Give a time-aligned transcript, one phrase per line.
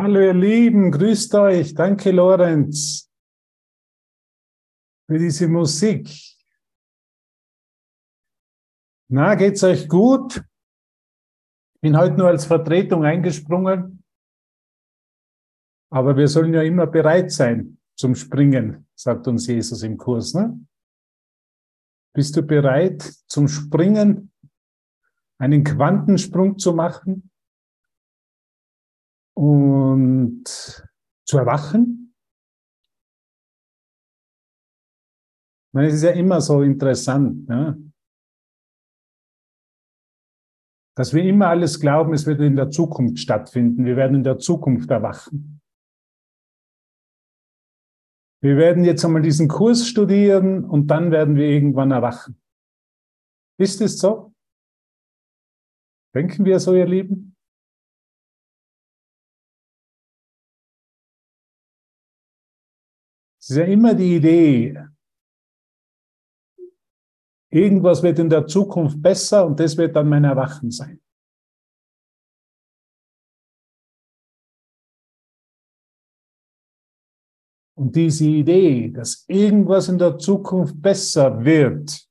[0.00, 1.74] Hallo ihr Lieben, grüßt euch.
[1.74, 3.10] Danke Lorenz
[5.08, 6.08] für diese Musik.
[9.08, 10.40] Na, geht's euch gut?
[11.80, 14.04] Bin heute nur als Vertretung eingesprungen.
[15.90, 20.32] Aber wir sollen ja immer bereit sein zum Springen, sagt uns Jesus im Kurs.
[20.32, 20.64] Ne?
[22.14, 24.30] Bist du bereit zum Springen,
[25.38, 27.32] einen Quantensprung zu machen
[29.38, 30.42] und
[31.24, 32.12] zu erwachen?
[35.68, 37.80] Ich meine, es ist ja immer so interessant, ne?
[40.96, 43.84] dass wir immer alles glauben, es wird in der Zukunft stattfinden.
[43.84, 45.60] Wir werden in der Zukunft erwachen.
[48.42, 52.40] Wir werden jetzt einmal diesen Kurs studieren und dann werden wir irgendwann erwachen.
[53.60, 54.34] Ist es so?
[56.12, 57.37] Denken wir so, ihr Lieben?
[63.48, 64.78] Es ist ja immer die Idee,
[67.50, 71.00] Irgendwas wird in der Zukunft besser und das wird dann mein Erwachen sein.
[77.74, 82.06] Und diese Idee, dass irgendwas in der Zukunft besser wird,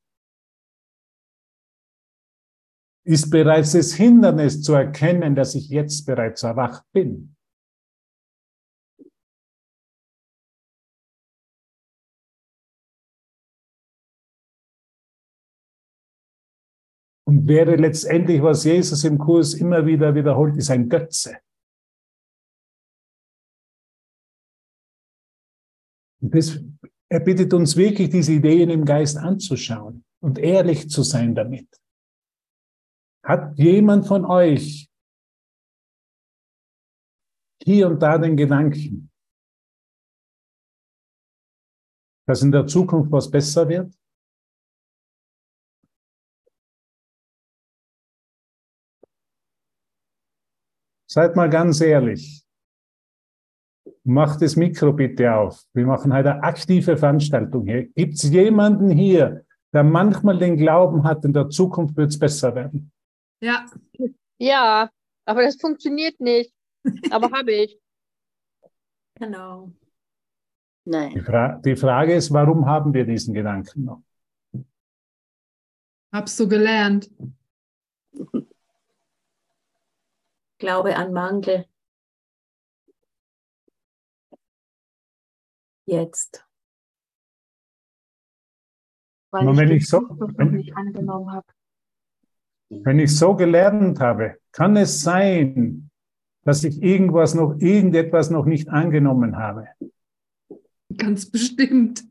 [3.06, 7.37] ist bereits das Hindernis zu erkennen, dass ich jetzt bereits erwacht bin.
[17.28, 21.38] Und wäre letztendlich, was Jesus im Kurs immer wieder wiederholt, ist ein Götze.
[26.22, 26.58] Das,
[27.10, 31.68] er bittet uns wirklich, diese Ideen im Geist anzuschauen und ehrlich zu sein damit.
[33.26, 34.90] Hat jemand von euch
[37.62, 39.12] hier und da den Gedanken,
[42.26, 43.94] dass in der Zukunft was besser wird?
[51.18, 52.46] Seid mal ganz ehrlich.
[54.04, 55.66] Macht das Mikro bitte auf.
[55.74, 57.88] Wir machen heute eine aktive Veranstaltung hier.
[57.88, 62.54] Gibt es jemanden hier, der manchmal den Glauben hat, in der Zukunft wird es besser
[62.54, 62.92] werden?
[63.42, 63.66] Ja.
[64.38, 64.92] Ja,
[65.26, 66.54] aber das funktioniert nicht.
[67.10, 67.80] Aber habe ich.
[69.16, 69.72] Genau.
[70.86, 71.16] Nein.
[71.16, 74.04] Die, Fra die Frage ist, warum haben wir diesen Gedanken noch?
[76.14, 77.10] Habst du gelernt?
[80.58, 81.66] Glaube an Mangel.
[85.86, 86.46] Jetzt.
[89.32, 91.48] Weil ich wenn ich so, wenn, nicht angenommen habe.
[92.70, 95.90] Wenn ich so gelernt habe, kann es sein,
[96.44, 99.68] dass ich irgendwas noch, irgendetwas noch nicht angenommen habe.
[100.96, 102.04] Ganz bestimmt.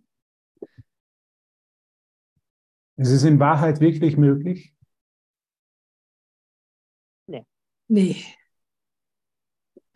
[2.97, 4.75] Ist es in Wahrheit wirklich möglich?
[7.89, 8.25] Nee.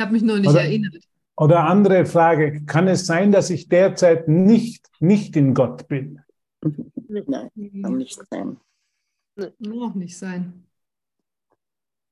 [0.00, 0.96] Ich habe mich nur nicht oder, erinnert.
[1.36, 6.22] Oder andere Frage, kann es sein, dass ich derzeit nicht, nicht in Gott bin?
[7.06, 7.50] Nein,
[7.82, 8.56] kann nicht sein.
[9.58, 10.64] Noch nicht sein.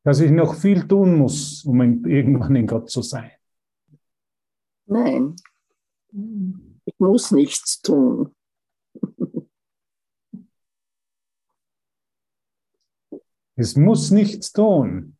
[0.04, 3.30] Dass ich noch viel tun muss, um irgendwann in Gott zu sein.
[4.84, 5.36] Nein.
[6.12, 6.80] Hm.
[6.84, 8.34] Ich muss nichts tun.
[13.56, 15.17] Es muss nichts tun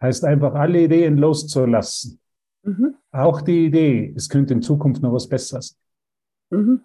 [0.00, 2.20] heißt einfach, alle Ideen loszulassen.
[2.62, 2.94] Mhm.
[3.10, 5.78] Auch die Idee, es könnte in Zukunft noch was Besseres.
[6.50, 6.82] Mhm.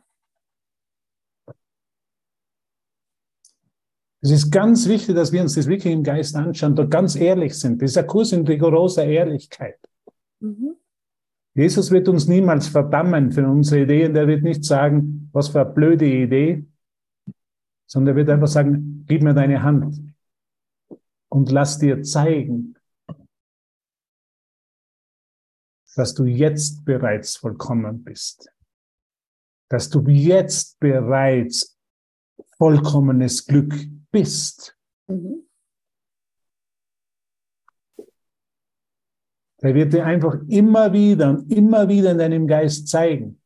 [4.22, 7.60] Es ist ganz wichtig, dass wir uns das wirklich im Geist anschauen und ganz ehrlich
[7.60, 7.82] sind.
[7.82, 9.78] Das ist ein Kurs in rigoroser Ehrlichkeit.
[10.40, 10.78] Mhm.
[11.56, 14.14] Jesus wird uns niemals verdammen für unsere Ideen.
[14.14, 16.66] Der wird nicht sagen, was für eine blöde Idee,
[17.86, 20.02] sondern er wird einfach sagen, gib mir deine Hand
[21.30, 22.76] und lass dir zeigen,
[25.96, 28.50] dass du jetzt bereits vollkommen bist.
[29.70, 31.78] Dass du jetzt bereits
[32.58, 33.74] vollkommenes Glück
[34.12, 34.78] bist.
[35.08, 35.48] Mhm.
[39.64, 43.42] Er wird dir einfach immer wieder und immer wieder in deinem Geist zeigen,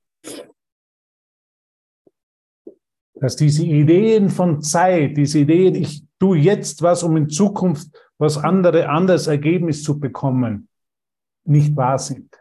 [3.14, 8.36] dass diese Ideen von Zeit, diese Ideen, ich tue jetzt was, um in Zukunft was
[8.38, 10.68] andere, anderes Ergebnis zu bekommen,
[11.48, 12.36] nicht wahr sind.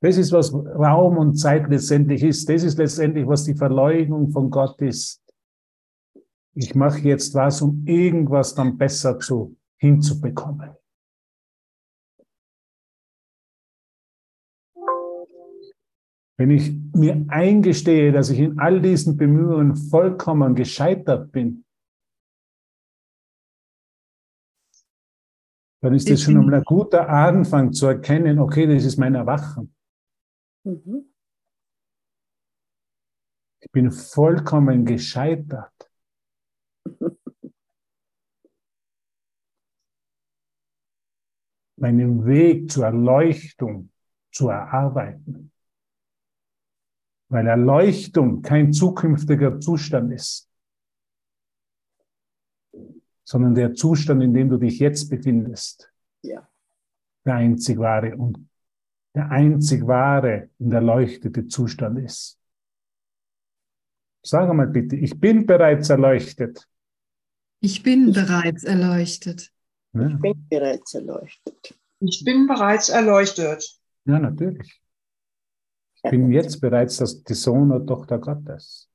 [0.00, 2.48] Das ist, was Raum und Zeit letztendlich ist.
[2.48, 5.22] Das ist letztendlich, was die Verleugnung von Gott ist.
[6.54, 10.70] Ich mache jetzt was, um irgendwas dann besser zu hinzubekommen.
[16.38, 21.65] Wenn ich mir eingestehe, dass ich in all diesen Bemühungen vollkommen gescheitert bin,
[25.80, 29.74] dann ist das schon ein guter Anfang zu erkennen, okay, das ist mein Erwachen.
[30.64, 31.12] Mhm.
[33.60, 35.90] Ich bin vollkommen gescheitert.
[41.76, 43.90] Meinen Weg zur Erleuchtung
[44.32, 45.52] zu erarbeiten.
[47.28, 50.45] Weil Erleuchtung kein zukünftiger Zustand ist,
[53.26, 55.92] sondern der Zustand, in dem du dich jetzt befindest.
[56.22, 56.48] Ja.
[57.24, 58.38] Der einzig wahre und
[59.14, 62.38] der einzig wahre und erleuchtete Zustand ist.
[64.24, 66.68] Sag mal bitte, ich bin bereits erleuchtet.
[67.60, 69.52] Ich bin bereits erleuchtet.
[69.92, 70.08] Ja.
[70.08, 71.78] Ich bin bereits erleuchtet.
[72.00, 73.80] Ich bin bereits erleuchtet.
[74.04, 74.80] Ja, natürlich.
[75.94, 78.88] Ich bin jetzt bereits das, die Sohn und Tochter Gottes.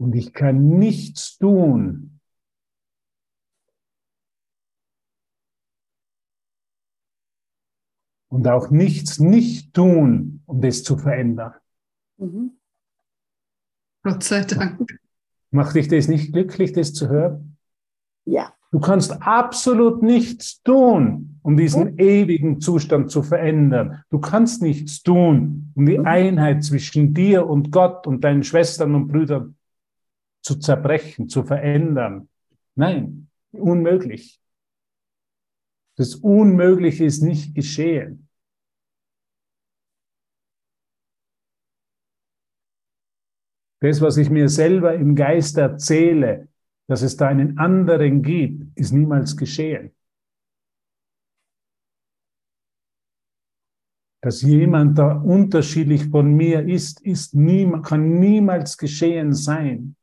[0.00, 2.20] Und ich kann nichts tun,
[8.28, 11.52] und auch nichts nicht tun, um das zu verändern.
[12.16, 12.52] Mhm.
[14.02, 14.98] Gott sei Dank.
[15.50, 17.58] Macht dich das nicht glücklich, das zu hören?
[18.24, 18.54] Ja.
[18.70, 21.98] Du kannst absolut nichts tun, um diesen mhm.
[21.98, 24.04] ewigen Zustand zu verändern.
[24.08, 26.06] Du kannst nichts tun, um die mhm.
[26.06, 29.56] Einheit zwischen dir und Gott und deinen Schwestern und Brüdern
[30.42, 32.28] zu zerbrechen, zu verändern.
[32.74, 34.40] Nein, unmöglich.
[35.96, 38.28] Das Unmögliche ist nicht geschehen.
[43.80, 46.48] Das, was ich mir selber im Geist erzähle,
[46.86, 49.94] dass es da einen anderen gibt, ist niemals geschehen.
[54.22, 59.96] Dass jemand da unterschiedlich von mir ist, ist nie, kann niemals geschehen sein.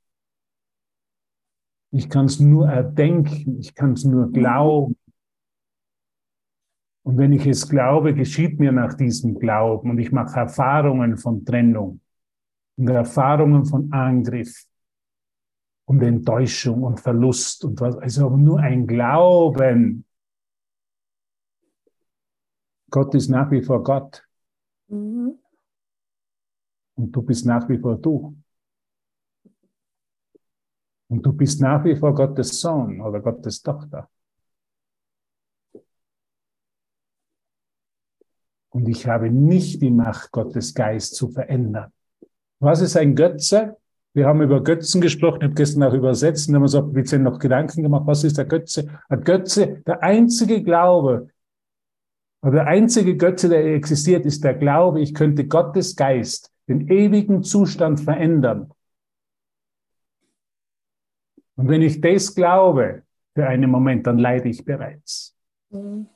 [1.91, 4.97] Ich kann es nur erdenken, ich kann es nur glauben.
[7.03, 11.45] Und wenn ich es glaube, geschieht mir nach diesem Glauben und ich mache Erfahrungen von
[11.45, 12.01] Trennung
[12.75, 14.65] und Erfahrungen von Angriff
[15.85, 20.05] und Enttäuschung und Verlust und was, also nur ein Glauben.
[22.89, 24.27] Gott ist nach wie vor Gott.
[24.89, 25.39] Mhm.
[26.95, 28.35] Und du bist nach wie vor du.
[31.09, 34.09] Und du bist nach wie vor Gottes Sohn oder Gottes Tochter.
[38.69, 41.91] Und ich habe nicht die Macht, Gottes Geist zu verändern.
[42.59, 43.77] Was ist ein Götze?
[44.13, 46.93] Wir haben über Götzen gesprochen, ich habe gestern auch übersetzt und haben uns auch ein
[46.93, 48.87] bisschen noch Gedanken gemacht, was ist der Götze?
[49.09, 51.29] Ein Götze, der einzige Glaube,
[52.41, 57.43] oder der einzige Götze, der existiert, ist der Glaube, ich könnte Gottes Geist, den ewigen
[57.43, 58.71] Zustand verändern.
[61.57, 63.03] Und wenn ich das glaube,
[63.35, 65.35] für einen Moment, dann leide ich bereits.
[65.69, 66.07] Mhm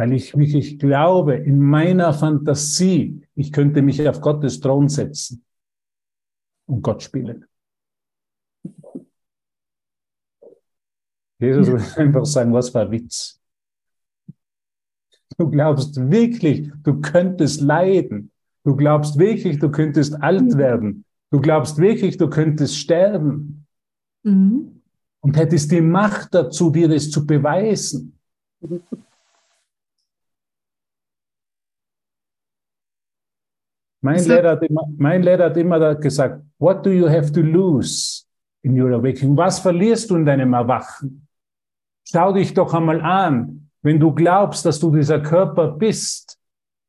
[0.00, 5.44] weil ich wirklich glaube, in meiner Fantasie, ich könnte mich auf Gottes Thron setzen
[6.64, 7.44] und Gott spielen.
[11.38, 11.74] Jesus ja.
[11.74, 13.38] will einfach sagen, was war Witz?
[15.36, 18.32] Du glaubst wirklich, du könntest leiden.
[18.64, 21.04] Du glaubst wirklich, du könntest alt werden.
[21.30, 23.66] Du glaubst wirklich, du könntest sterben.
[24.22, 24.82] Mhm.
[25.20, 28.18] Und hättest die Macht dazu, dir das zu beweisen.
[34.02, 38.24] Mein Lehrer, hat immer, mein Lehrer hat immer gesagt, what do you have to lose
[38.62, 39.36] in your awakening?
[39.36, 41.26] Was verlierst du in deinem Erwachen?
[42.08, 46.38] Schau dich doch einmal an, wenn du glaubst, dass du dieser Körper bist,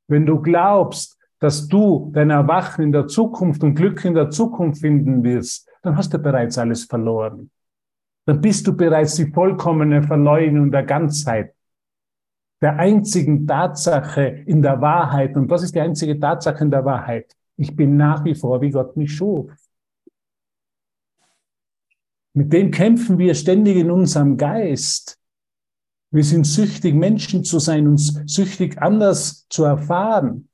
[0.07, 4.81] wenn du glaubst, dass du dein Erwachen in der Zukunft und Glück in der Zukunft
[4.81, 7.49] finden wirst, dann hast du bereits alles verloren.
[8.25, 11.55] Dann bist du bereits die vollkommene Verleugnung der Ganzheit
[12.61, 15.35] der einzigen Tatsache in der Wahrheit.
[15.35, 17.35] Und was ist die einzige Tatsache in der Wahrheit?
[17.57, 19.51] Ich bin nach wie vor, wie Gott mich schuf.
[22.33, 25.19] Mit dem kämpfen wir ständig in unserem Geist.
[26.11, 30.47] Wir sind süchtig, Menschen zu sein, uns süchtig anders zu erfahren.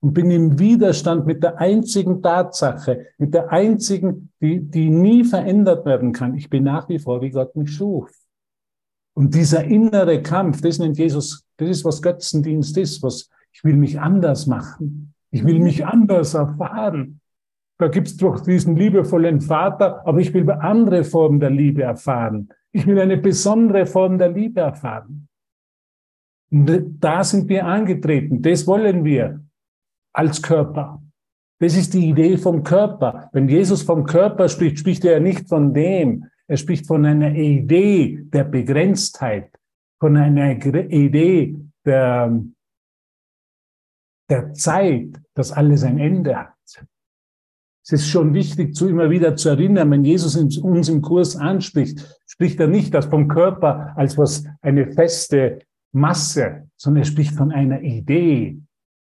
[0.00, 5.84] Und bin im Widerstand mit der einzigen Tatsache, mit der einzigen, die, die nie verändert
[5.84, 6.36] werden kann.
[6.36, 8.08] Ich bin nach wie vor, wie Gott mich schuf.
[9.14, 13.76] Und dieser innere Kampf, das nennt Jesus, das ist, was Götzendienst ist, was ich will
[13.76, 15.14] mich anders machen.
[15.32, 17.20] Ich will mich anders erfahren.
[17.78, 22.50] Da gibt es doch diesen liebevollen Vater, aber ich will andere Form der Liebe erfahren.
[22.70, 25.28] Ich will eine besondere Form der Liebe erfahren.
[26.50, 28.42] Und da sind wir angetreten.
[28.42, 29.40] Das wollen wir
[30.18, 31.00] als Körper.
[31.60, 33.30] Das ist die Idee vom Körper.
[33.32, 36.26] Wenn Jesus vom Körper spricht, spricht er ja nicht von dem.
[36.48, 39.50] Er spricht von einer Idee der Begrenztheit,
[40.00, 42.42] von einer Idee der,
[44.28, 46.54] der Zeit, dass alles ein Ende hat.
[47.84, 52.20] Es ist schon wichtig, zu immer wieder zu erinnern, wenn Jesus uns im Kurs anspricht,
[52.26, 55.60] spricht er nicht das vom Körper als was eine feste
[55.92, 58.60] Masse, sondern er spricht von einer Idee,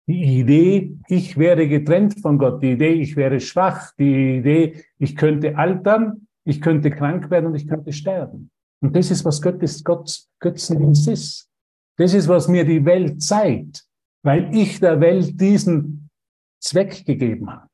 [0.06, 5.14] die Idee, ich wäre getrennt von Gott, die Idee, ich wäre schwach, die Idee, ich
[5.16, 8.50] könnte altern, ich könnte krank werden und ich könnte sterben.
[8.82, 11.48] Und das ist, was Gottes Gott, Götzendienst ist.
[11.96, 13.84] Das ist, was mir die Welt zeigt,
[14.22, 16.08] weil ich der Welt diesen
[16.60, 17.68] Zweck gegeben habe.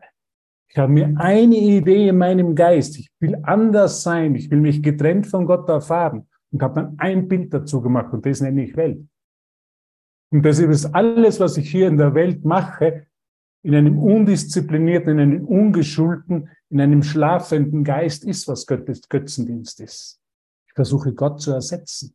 [0.69, 2.99] Ich habe mir eine Idee in meinem Geist.
[2.99, 4.35] Ich will anders sein.
[4.35, 6.29] Ich will mich getrennt von Gott erfahren.
[6.53, 9.07] Und habe dann ein Bild dazu gemacht und das nenne ich Welt.
[10.33, 13.07] Und das ist alles, was ich hier in der Welt mache,
[13.63, 20.21] in einem undisziplinierten, in einem ungeschulten, in einem schlafenden Geist ist, was Götzendienst ist.
[20.67, 22.15] Ich versuche Gott zu ersetzen.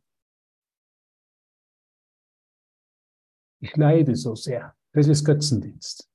[3.60, 4.74] Ich leide so sehr.
[4.92, 6.08] Das ist Götzendienst.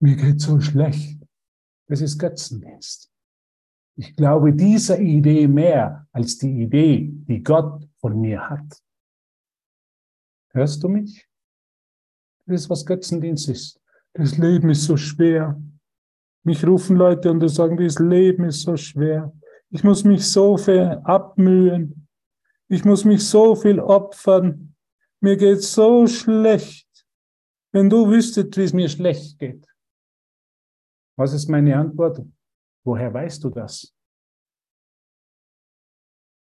[0.00, 1.20] Mir geht so schlecht.
[1.88, 3.10] Das ist Götzendienst.
[3.96, 8.80] Ich glaube dieser Idee mehr als die Idee, die Gott von mir hat.
[10.52, 11.28] Hörst du mich?
[12.46, 13.80] Das ist, was Götzendienst ist.
[14.14, 15.60] Das Leben ist so schwer.
[16.42, 19.32] Mich rufen Leute und sagen, das Leben ist so schwer.
[19.70, 22.08] Ich muss mich so viel abmühen.
[22.68, 24.74] Ich muss mich so viel opfern.
[25.20, 26.88] Mir geht so schlecht.
[27.72, 29.66] Wenn du wüsstet, wie es mir schlecht geht.
[31.16, 32.24] Was ist meine Antwort?
[32.84, 33.94] Woher weißt du das?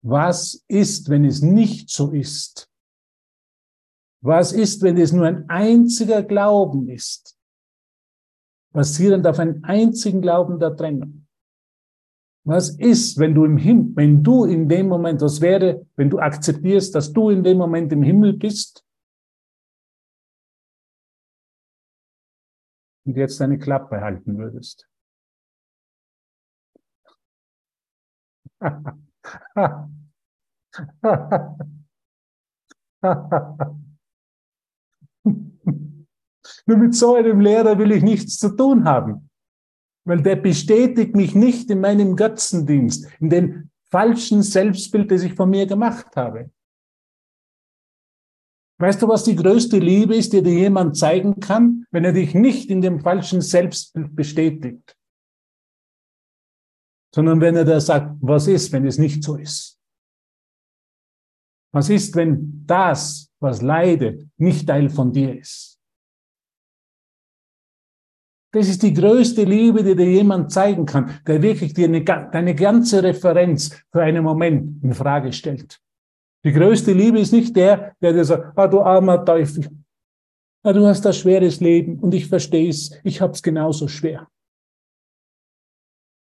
[0.02, 2.73] Was ist, wenn es nicht so ist?
[4.24, 7.38] Was ist, wenn es nur ein einziger Glauben ist?
[8.72, 11.28] Basierend auf einem einzigen Glauben der Trennung.
[12.46, 16.20] Was ist, wenn du im Himmel, wenn du in dem Moment, was wäre, wenn du
[16.20, 18.86] akzeptierst, dass du in dem Moment im Himmel bist
[23.06, 24.88] und jetzt deine Klappe halten würdest?
[36.66, 39.30] Nur mit so einem Lehrer will ich nichts zu tun haben,
[40.06, 45.50] weil der bestätigt mich nicht in meinem Götzendienst, in dem falschen Selbstbild, das ich von
[45.50, 46.52] mir gemacht habe.
[48.80, 52.34] Weißt du, was die größte Liebe ist, die dir jemand zeigen kann, wenn er dich
[52.34, 54.98] nicht in dem falschen Selbstbild bestätigt?
[57.14, 59.80] Sondern wenn er da sagt, was ist, wenn es nicht so ist?
[61.72, 65.80] Was ist, wenn das, was leidet, nicht Teil von dir ist?
[68.54, 72.54] Das ist die größte Liebe, die dir jemand zeigen kann, der wirklich dir eine, deine
[72.56, 75.82] ganze Referenz für einen Moment in Frage stellt.
[76.46, 79.70] Die größte Liebe ist nicht der, der dir sagt, ah, du armer Teufel,
[80.64, 84.28] ah, du hast ein schweres Leben und ich verstehe es, ich hab's genauso schwer.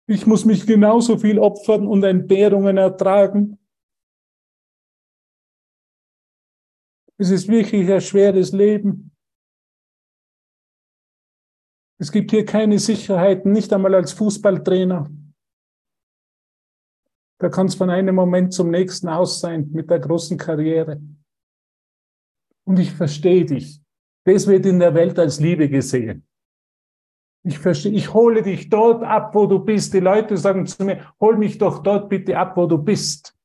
[0.08, 3.58] Ich muss mich genauso viel opfern und Entbehrungen ertragen.
[7.18, 9.12] Es ist wirklich ein schweres Leben.
[11.98, 15.10] Es gibt hier keine Sicherheiten, nicht einmal als Fußballtrainer.
[17.38, 21.00] Da kann es von einem Moment zum nächsten aus sein mit der großen Karriere.
[22.64, 23.80] Und ich verstehe dich.
[24.24, 26.26] Das wird in der Welt als Liebe gesehen.
[27.44, 29.94] Ich verstehe, ich hole dich dort ab, wo du bist.
[29.94, 33.36] Die Leute sagen zu mir, hol mich doch dort bitte ab, wo du bist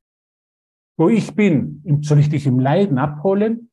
[0.97, 3.71] wo ich bin, soll ich dich im Leiden abholen?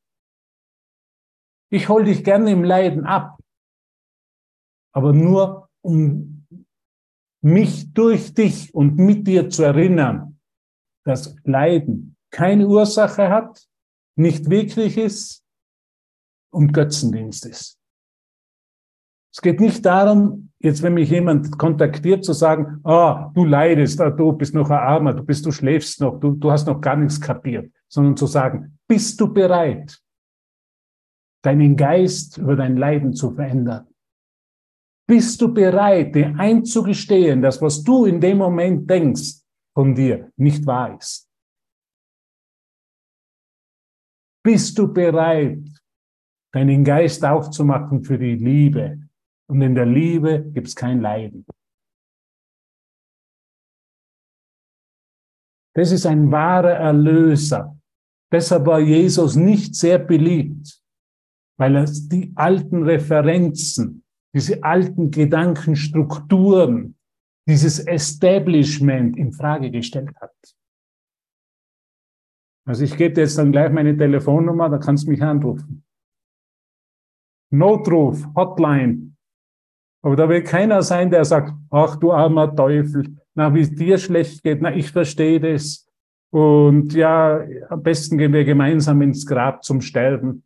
[1.71, 3.37] Ich hole dich gerne im Leiden ab,
[4.93, 6.47] aber nur um
[7.41, 10.39] mich durch dich und mit dir zu erinnern,
[11.05, 13.67] dass Leiden keine Ursache hat,
[14.15, 15.43] nicht wirklich ist
[16.51, 17.79] und Götzendienst ist.
[19.33, 24.09] Es geht nicht darum, jetzt wenn mich jemand kontaktiert, zu sagen, ah, du leidest, ah,
[24.09, 26.95] du bist noch ein Armer, du bist, du schläfst noch, du, du hast noch gar
[26.95, 30.01] nichts kapiert, sondern zu sagen, bist du bereit,
[31.43, 33.87] deinen Geist über dein Leiden zu verändern?
[35.07, 39.41] Bist du bereit, dir einzugestehen, dass was du in dem Moment denkst
[39.73, 41.27] von dir nicht wahr ist?
[44.43, 45.63] Bist du bereit,
[46.51, 49.08] deinen Geist aufzumachen für die Liebe.
[49.49, 51.45] Und in der Liebe gibt es kein Leiden.
[55.75, 57.79] Das ist ein wahrer Erlöser.
[58.31, 60.83] Deshalb war Jesus nicht sehr beliebt,
[61.57, 64.03] weil er die alten Referenzen,
[64.35, 66.95] diese alten Gedankenstrukturen,
[67.47, 70.35] dieses Establishment in Frage gestellt hat.
[72.67, 75.83] Also ich gebe dir jetzt dann gleich meine Telefonnummer, da kannst du mich anrufen.
[77.51, 79.15] Notruf, Hotline.
[80.01, 83.97] Aber da will keiner sein, der sagt, ach du armer Teufel, na, wie es dir
[83.97, 85.87] schlecht geht, na, ich verstehe das.
[86.31, 90.43] Und ja, am besten gehen wir gemeinsam ins Grab zum Sterben.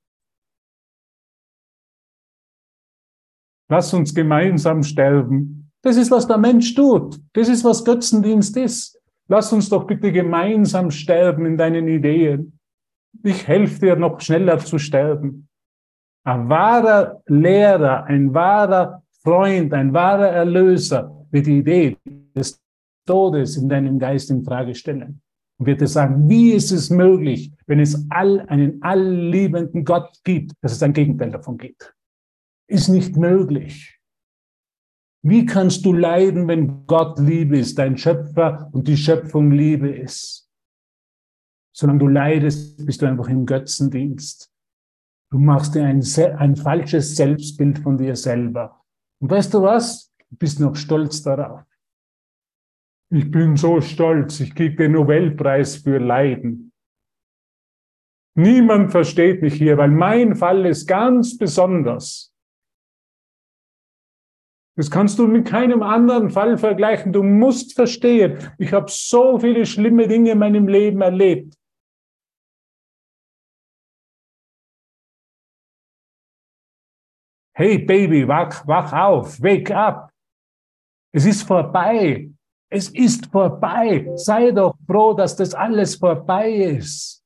[3.69, 5.72] Lass uns gemeinsam sterben.
[5.81, 7.19] Das ist, was der Mensch tut.
[7.33, 9.01] Das ist, was Götzendienst ist.
[9.27, 12.60] Lass uns doch bitte gemeinsam sterben in deinen Ideen.
[13.24, 15.48] Ich helfe dir noch schneller zu sterben.
[16.25, 21.98] Ein wahrer Lehrer, ein wahrer Freund, ein wahrer Erlöser wird die Idee
[22.36, 22.62] des
[23.08, 25.22] Todes in deinem Geist in Frage stellen.
[25.58, 30.53] Und wird dir sagen, wie ist es möglich, wenn es all, einen allliebenden Gott gibt,
[30.62, 31.96] dass es ein Gegenteil davon gibt?
[32.68, 34.00] Ist nicht möglich.
[35.25, 40.50] Wie kannst du leiden, wenn Gott Liebe ist, dein Schöpfer und die Schöpfung Liebe ist?
[41.74, 44.51] Solange du leidest, bist du einfach im Götzendienst.
[45.32, 46.03] Du machst dir ein,
[46.38, 48.82] ein falsches Selbstbild von dir selber.
[49.20, 50.13] Und weißt du was?
[50.29, 51.63] Du bist noch stolz darauf.
[53.10, 56.72] Ich bin so stolz, ich kriege den Nobelpreis für Leiden.
[58.36, 62.34] Niemand versteht mich hier, weil mein Fall ist ganz besonders.
[64.75, 67.13] Das kannst du mit keinem anderen Fall vergleichen.
[67.13, 71.55] Du musst verstehen, ich habe so viele schlimme Dinge in meinem Leben erlebt.
[77.55, 80.09] Hey Baby, wach, wach auf, wake up.
[81.13, 82.31] Es ist vorbei.
[82.72, 84.09] Es ist vorbei.
[84.16, 87.24] Sei doch froh, dass das alles vorbei ist.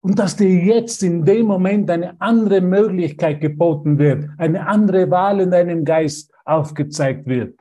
[0.00, 5.40] Und dass dir jetzt in dem Moment eine andere Möglichkeit geboten wird, eine andere Wahl
[5.40, 7.58] in deinem Geist aufgezeigt wird.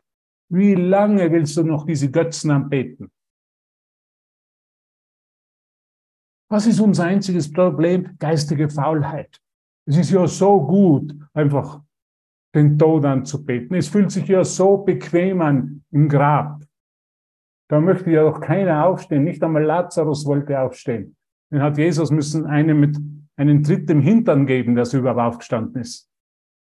[0.49, 3.09] Wie lange willst du noch diese Götzen anbeten?
[6.51, 8.15] Was ist unser einziges Problem?
[8.19, 9.42] Geistige Faulheit.
[9.85, 11.81] Es ist ja so gut, einfach
[12.55, 13.75] den Tod anzubeten.
[13.75, 16.63] Es fühlt sich ja so bequem an im Grab.
[17.69, 19.23] Da möchte ja auch keiner aufstehen.
[19.23, 21.15] Nicht einmal Lazarus wollte aufstehen.
[21.49, 22.97] Dann hat Jesus müssen einen mit
[23.35, 26.09] einen Tritt im Hintern geben, der so überhaupt aufgestanden ist.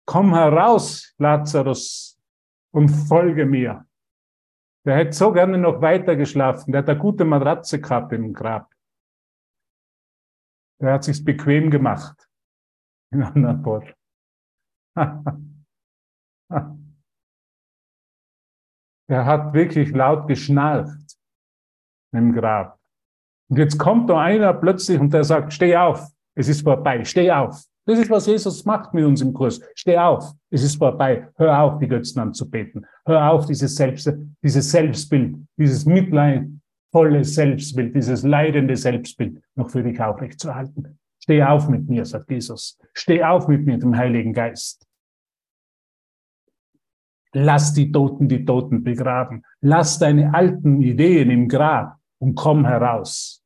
[0.07, 2.19] Komm heraus, Lazarus,
[2.73, 3.87] und folge mir.
[4.87, 6.73] Der hätte so gerne noch weiter geschlafen.
[6.73, 8.73] Der hat eine gute Matratze gehabt im Grab.
[10.81, 12.29] Der hat sich's bequem gemacht.
[13.13, 13.93] In anderen Worten.
[19.09, 21.17] Er hat wirklich laut geschnarcht
[22.13, 22.79] im Grab.
[23.49, 27.31] Und jetzt kommt da einer plötzlich und der sagt, steh auf, es ist vorbei, steh
[27.31, 27.63] auf.
[27.87, 29.61] Das ist, was Jesus macht mit uns im Kurs.
[29.77, 31.29] Steh auf, es ist vorbei.
[31.37, 32.85] Hör auf, die Götzen anzubeten.
[33.05, 40.01] Hör auf, dieses, Selbst, dieses Selbstbild, dieses mitleidvolle Selbstbild, dieses leidende Selbstbild noch für dich
[40.01, 40.99] aufrechtzuerhalten.
[41.27, 42.79] Steh auf mit mir, sagt Jesus.
[42.95, 44.87] Steh auf mit mir, dem Heiligen Geist.
[47.33, 49.43] Lass die Toten die Toten begraben.
[49.61, 53.43] Lass deine alten Ideen im Grab und komm heraus.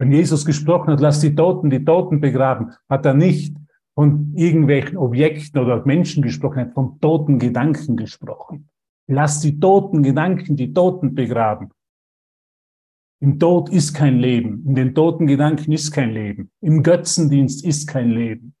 [0.00, 3.56] Wenn Jesus gesprochen hat, lass die Toten die Toten begraben, hat er nicht
[3.94, 8.68] von irgendwelchen Objekten oder Menschen gesprochen, er hat von toten Gedanken gesprochen.
[9.06, 11.70] Lass die toten Gedanken die Toten begraben.
[13.20, 17.86] Im Tod ist kein Leben, in den toten Gedanken ist kein Leben, im Götzendienst ist
[17.88, 18.54] kein Leben.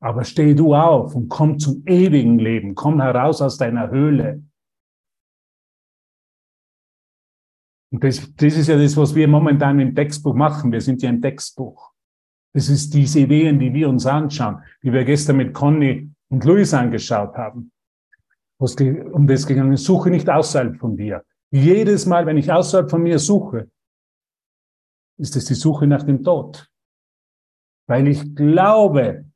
[0.00, 4.42] Aber steh du auf und komm zum ewigen Leben, komm heraus aus deiner Höhle,
[7.92, 10.72] Und das, das ist ja das, was wir momentan im Textbuch machen.
[10.72, 11.92] Wir sind ja ein Textbuch.
[12.54, 16.72] Das ist diese Ideen, die wir uns anschauen, die wir gestern mit Conny und Luis
[16.72, 17.70] angeschaut haben.
[18.58, 21.22] Was um das gegangen ist, suche nicht außerhalb von dir.
[21.52, 23.70] Jedes Mal, wenn ich außerhalb von mir suche,
[25.18, 26.68] ist es die Suche nach dem Tod.
[27.86, 29.26] Weil ich glaube,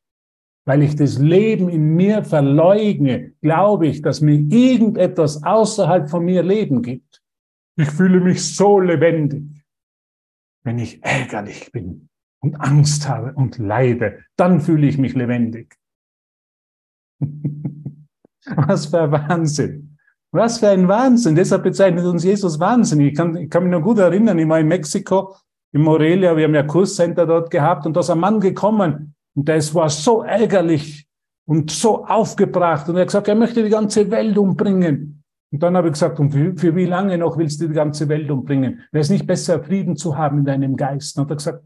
[0.67, 6.43] weil ich das Leben in mir verleugne, glaube ich, dass mir irgendetwas außerhalb von mir
[6.43, 7.23] Leben gibt.
[7.79, 9.65] Ich fühle mich so lebendig.
[10.65, 12.09] Wenn ich ärgerlich bin
[12.41, 15.77] und Angst habe und leide, dann fühle ich mich lebendig.
[18.47, 19.86] Was für Wahnsinn.
[20.37, 21.35] Was für ein Wahnsinn.
[21.35, 23.13] Deshalb bezeichnet uns Jesus wahnsinnig.
[23.13, 25.35] Ich kann, ich kann mich noch gut erinnern, ich war in Mexiko
[25.73, 29.49] im Morelia, wir haben ja Kurscenter dort gehabt und da ist ein Mann gekommen und
[29.49, 31.07] der war so ärgerlich
[31.47, 35.23] und so aufgebracht und er hat gesagt, er möchte die ganze Welt umbringen.
[35.53, 38.09] Und dann habe ich gesagt, und für, für wie lange noch willst du die ganze
[38.09, 38.83] Welt umbringen?
[38.91, 41.17] Wäre es nicht besser, Frieden zu haben in deinem Geist?
[41.19, 41.65] Und dann hat er gesagt,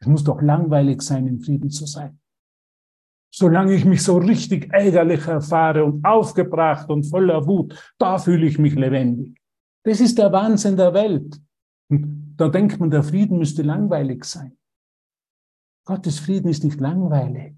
[0.00, 2.18] es muss doch langweilig sein, im Frieden zu sein.
[3.36, 8.60] Solange ich mich so richtig ärgerlich erfahre und aufgebracht und voller Wut, da fühle ich
[8.60, 9.36] mich lebendig.
[9.82, 11.40] Das ist der Wahnsinn der Welt.
[11.88, 14.56] Und da denkt man, der Frieden müsste langweilig sein.
[15.84, 17.56] Gottes Frieden ist nicht langweilig.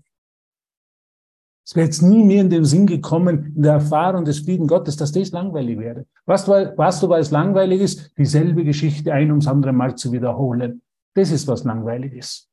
[1.63, 4.97] Es wäre jetzt nie mehr in den Sinn gekommen, in der Erfahrung des Frieden Gottes,
[4.97, 6.07] dass das langweilig wäre.
[6.25, 10.81] Was, was du, weil es langweilig ist, dieselbe Geschichte ein ums andere Mal zu wiederholen.
[11.15, 12.49] Das ist, was langweilig ist.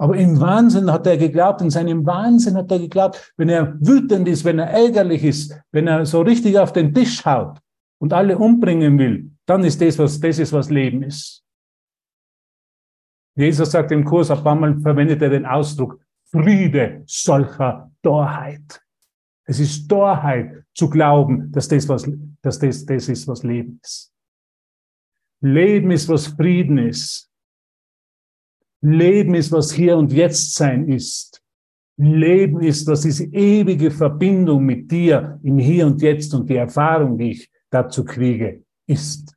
[0.00, 4.26] Aber im Wahnsinn hat er geglaubt, in seinem Wahnsinn hat er geglaubt, wenn er wütend
[4.28, 7.60] ist, wenn er ärgerlich ist, wenn er so richtig auf den Tisch haut
[7.98, 11.44] und alle umbringen will, dann ist das, was, das ist, was Leben ist.
[13.36, 18.80] Jesus sagt im Kurs, ein paar Mal verwendet er den Ausdruck Friede solcher Torheit.
[19.44, 22.10] Es ist Torheit zu glauben, dass das, was,
[22.40, 24.10] dass das, das ist, was Leben ist.
[25.42, 27.29] Leben ist, was Frieden ist.
[28.82, 31.42] Leben ist, was hier und jetzt sein ist.
[31.96, 37.18] Leben ist, was diese ewige Verbindung mit dir im Hier und Jetzt und die Erfahrung,
[37.18, 39.36] die ich dazu kriege, ist.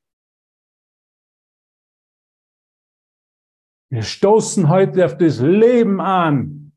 [3.92, 6.72] Wir stoßen heute auf das Leben an.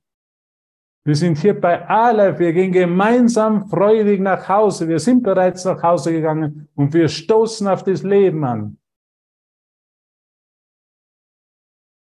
[1.05, 4.89] Wir sind hier bei Aleph, wir gehen gemeinsam freudig nach Hause.
[4.89, 8.77] Wir sind bereits nach Hause gegangen und wir stoßen auf das Leben an.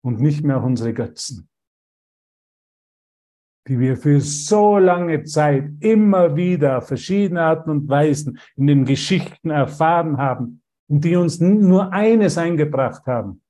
[0.08, 1.50] Und nicht mehr unsere Götzen,
[3.68, 8.86] die wir für so lange Zeit immer wieder auf verschiedene Arten und Weisen in den
[8.86, 13.42] Geschichten erfahren haben und die uns nur eines eingebracht haben.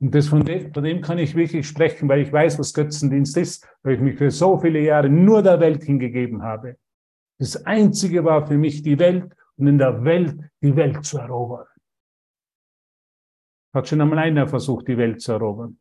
[0.00, 3.36] Und das von dem, von dem kann ich wirklich sprechen, weil ich weiß, was Götzendienst
[3.36, 6.78] ist, weil ich mich für so viele Jahre nur der Welt hingegeben habe.
[7.38, 11.66] Das Einzige war für mich die Welt und in der Welt die Welt zu erobern.
[13.74, 15.78] Hat schon einmal einer versucht, die Welt zu erobern.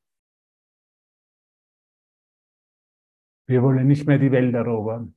[3.48, 5.16] Wir wollen nicht mehr die Welt erobern.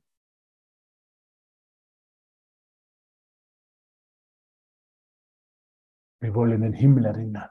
[6.21, 7.49] Wir wollen den Himmel erinnern.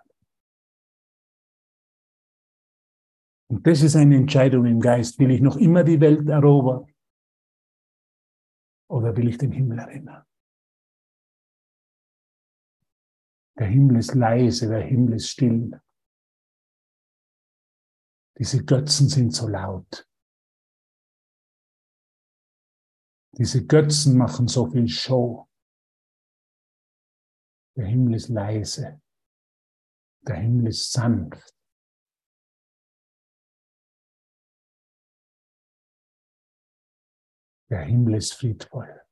[3.50, 5.18] Und das ist eine Entscheidung im Geist.
[5.18, 6.86] Will ich noch immer die Welt erobern?
[8.88, 10.24] Oder will ich den Himmel erinnern?
[13.60, 15.78] Der Himmel ist leise, der Himmel ist still.
[18.38, 20.08] Diese Götzen sind so laut.
[23.36, 25.46] Diese Götzen machen so viel Show.
[27.76, 29.02] Der Himmel ist leise.
[30.26, 31.54] Der Himmel ist sanft.
[37.68, 39.02] Der Himmel ist friedvoll.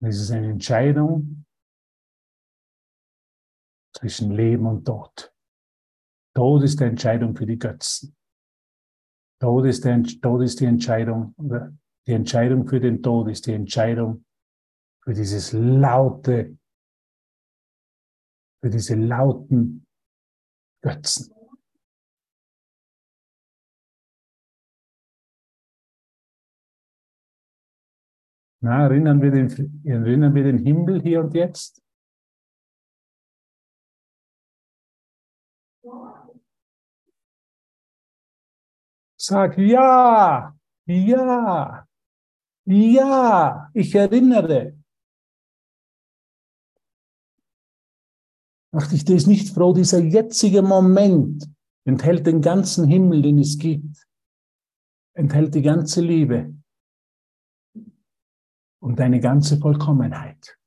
[0.00, 1.44] Es ist eine Entscheidung
[3.96, 5.32] zwischen Leben und Tod.
[6.34, 8.16] Tod ist die Entscheidung für die Götzen.
[9.40, 11.34] Tod ist, der, Tod ist die Entscheidung,
[12.06, 14.24] die Entscheidung für den Tod ist die Entscheidung
[15.02, 16.58] für dieses laute,
[18.60, 19.86] für diese lauten
[20.82, 21.37] Götzen.
[28.60, 31.80] Na, erinnern wir, den, erinnern wir den Himmel hier und jetzt?
[39.16, 41.86] Sag ja, ja,
[42.64, 44.76] ja, ich erinnere.
[48.72, 49.72] Macht dich das nicht froh?
[49.72, 51.48] Dieser jetzige Moment
[51.84, 54.06] enthält den ganzen Himmel, den es gibt,
[55.14, 56.57] enthält die ganze Liebe
[58.80, 60.58] und deine ganze Vollkommenheit.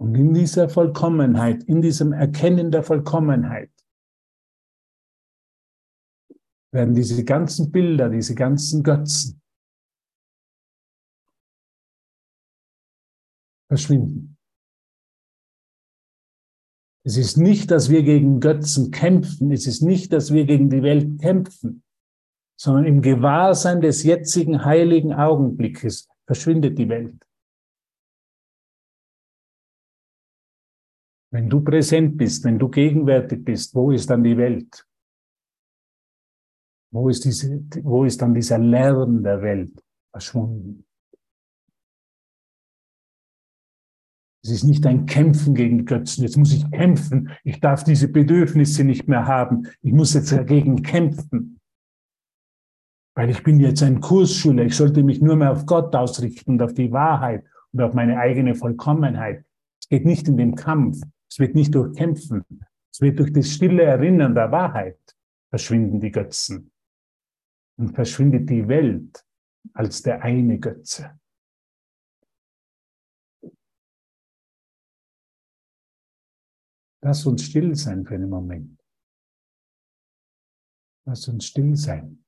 [0.00, 3.70] Und in dieser Vollkommenheit, in diesem Erkennen der Vollkommenheit,
[6.72, 9.40] werden diese ganzen Bilder, diese ganzen Götzen
[13.68, 14.36] verschwinden.
[17.06, 20.82] Es ist nicht, dass wir gegen Götzen kämpfen, es ist nicht, dass wir gegen die
[20.82, 21.83] Welt kämpfen,
[22.56, 27.16] sondern im Gewahrsein des jetzigen heiligen Augenblickes verschwindet die Welt.
[31.32, 34.86] Wenn du präsent bist, wenn du gegenwärtig bist, wo ist dann die Welt?
[36.92, 40.86] Wo ist, diese, wo ist dann dieser Lärm der Welt verschwunden?
[44.44, 46.22] Es ist nicht ein Kämpfen gegen Götzen.
[46.22, 47.30] Jetzt muss ich kämpfen.
[47.42, 49.66] Ich darf diese Bedürfnisse nicht mehr haben.
[49.80, 51.58] Ich muss jetzt dagegen kämpfen.
[53.16, 54.64] Weil ich bin jetzt ein Kursschüler.
[54.64, 58.18] Ich sollte mich nur mehr auf Gott ausrichten und auf die Wahrheit und auf meine
[58.18, 59.44] eigene Vollkommenheit.
[59.80, 61.00] Es geht nicht in den Kampf.
[61.30, 62.44] Es wird nicht durch Kämpfen.
[62.92, 64.98] Es wird durch das stille Erinnern der Wahrheit
[65.50, 66.72] verschwinden die Götzen.
[67.76, 69.24] Und verschwindet die Welt
[69.72, 71.18] als der eine Götze.
[77.02, 78.80] Lass uns still sein für einen Moment.
[81.06, 82.23] Lass uns still sein.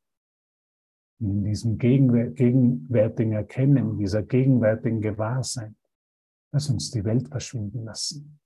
[1.19, 5.77] In diesem gegenwärtigen Erkennen, dieser gegenwärtigen Gewahrsein.
[6.53, 8.39] Lass uns die Welt verschwinden lassen.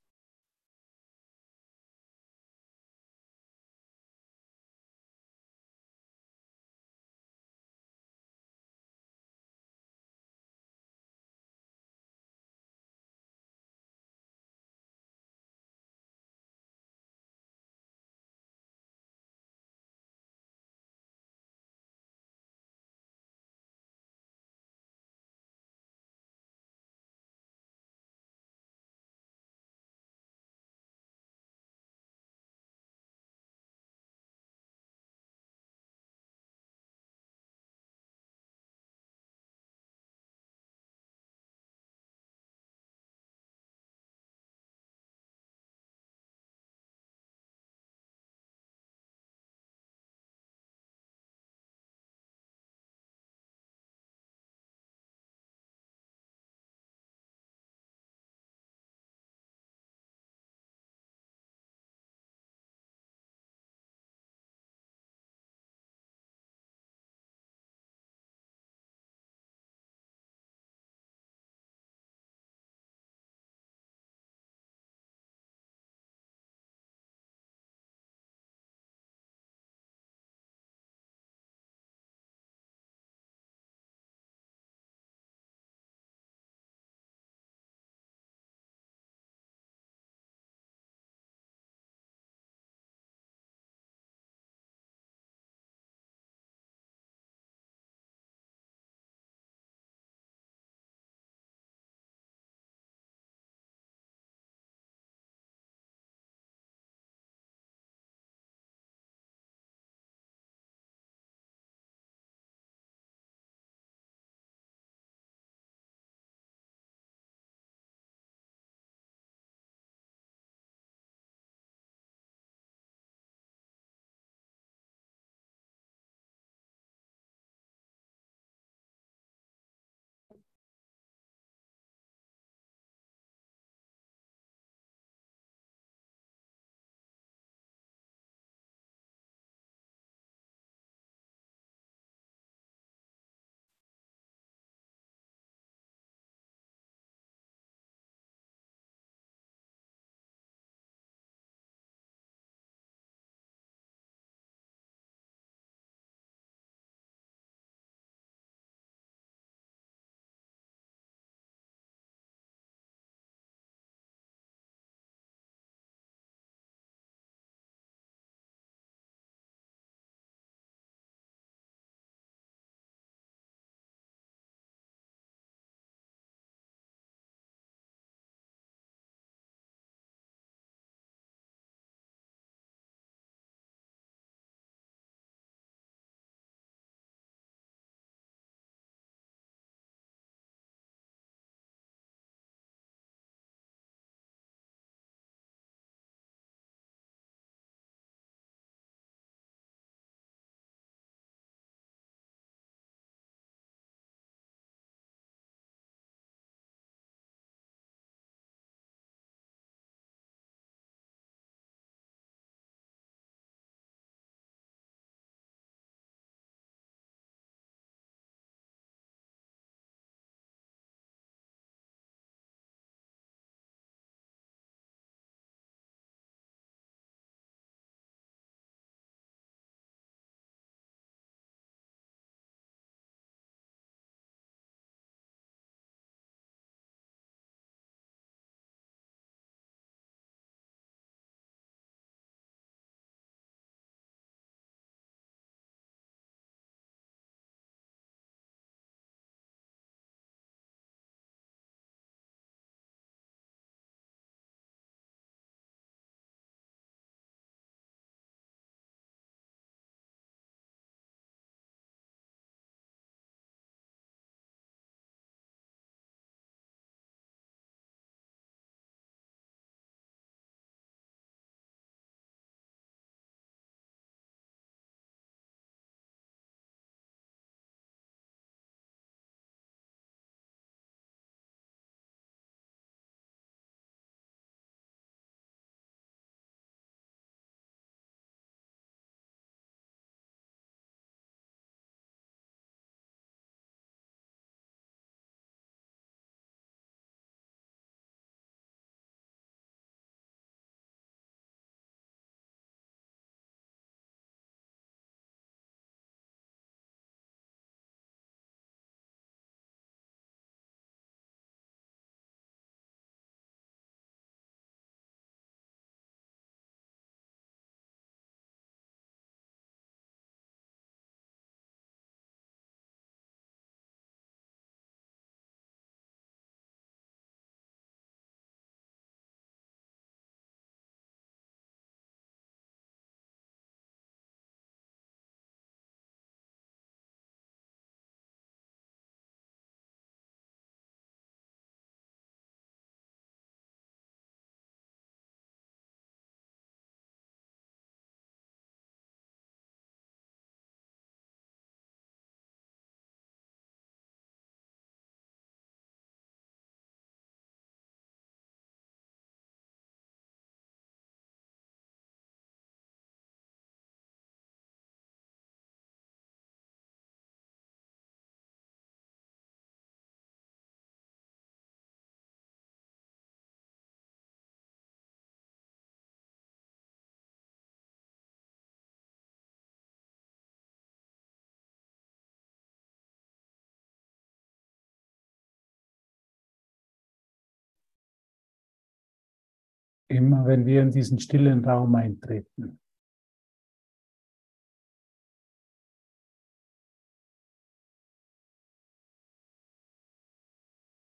[390.10, 392.80] Immer wenn wir in diesen stillen Raum eintreten,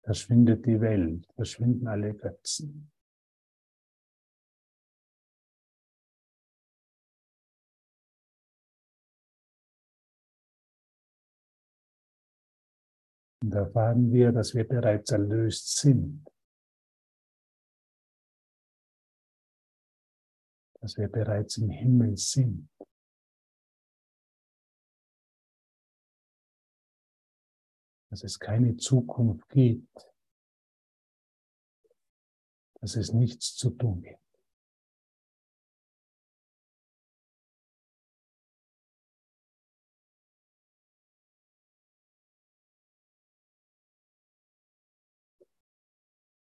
[0.03, 2.91] verschwindet die Welt, verschwinden alle Götzen.
[13.41, 16.27] Und erfahren wir, dass wir bereits erlöst sind.
[20.87, 22.71] Dass wir bereits im Himmel sind.
[28.09, 30.13] Dass es keine Zukunft gibt.
[32.81, 34.21] Dass es nichts zu tun gibt.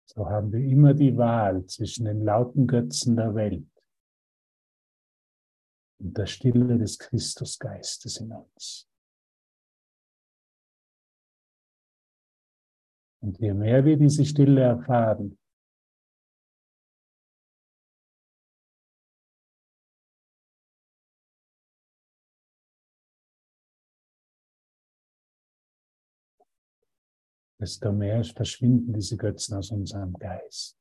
[0.05, 3.78] So haben wir immer die Wahl zwischen den lauten Götzen der Welt
[5.99, 8.89] und der Stille des Christusgeistes in uns.
[13.21, 15.37] Und je mehr wir diese Stille erfahren,
[27.59, 30.78] desto mehr verschwinden diese Götzen aus unserem Geist.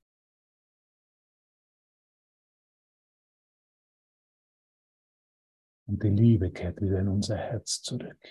[5.88, 8.22] Und die Liebe kehrt wieder in unser Herz zurück.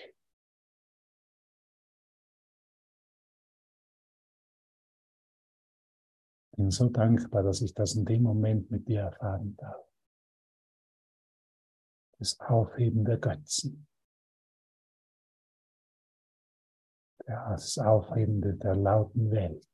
[6.52, 9.86] Ich bin so dankbar, dass ich das in dem Moment mit dir erfahren darf.
[12.18, 13.88] Das Aufheben der Götzen.
[17.26, 19.68] das Aufhebende der lauten Welt.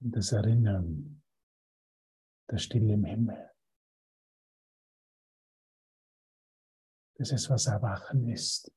[0.00, 1.22] Und das Erinnern
[2.50, 3.51] der Stille im Himmel.
[7.22, 8.72] Das ist, was Erwachen ist.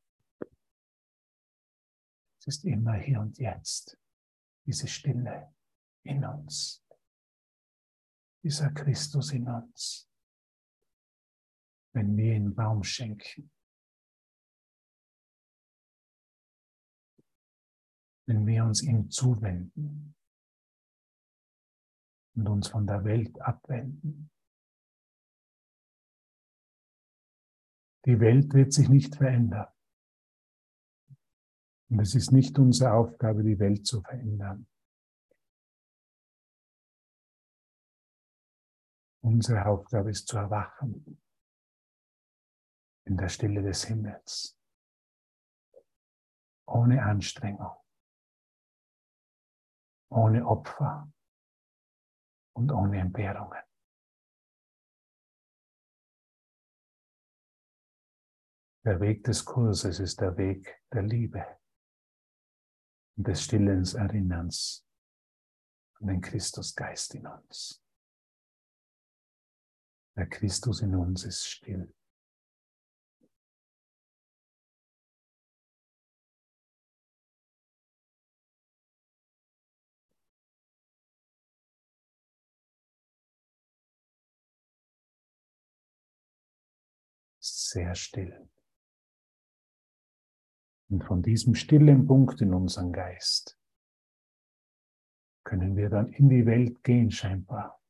[2.37, 3.97] Es ist immer hier und jetzt,
[4.67, 5.51] diese Stille
[6.03, 6.85] in uns,
[8.43, 10.07] dieser Christus in uns,
[11.95, 13.49] wenn wir ihn Raum schenken.
[18.27, 20.15] wenn wir uns ihm zuwenden
[22.35, 24.29] und uns von der Welt abwenden.
[28.05, 29.67] Die Welt wird sich nicht verändern.
[31.89, 34.67] Und es ist nicht unsere Aufgabe, die Welt zu verändern.
[39.21, 41.19] Unsere Aufgabe ist zu erwachen
[43.05, 44.57] in der Stille des Himmels,
[46.67, 47.75] ohne Anstrengung
[50.15, 51.11] ohne Opfer
[52.53, 53.61] und ohne Entbehrungen.
[58.85, 61.43] Der Weg des Kurses ist der Weg der Liebe
[63.17, 64.85] und des stillen Erinnerns
[65.99, 67.83] an den Christusgeist in uns.
[70.15, 71.91] Der Christus in uns ist still.
[87.75, 88.54] sehr still.
[90.95, 93.59] Und von diesem stillen Punkt in unserem Geist
[95.43, 97.83] können wir dann in die Welt gehen scheinbar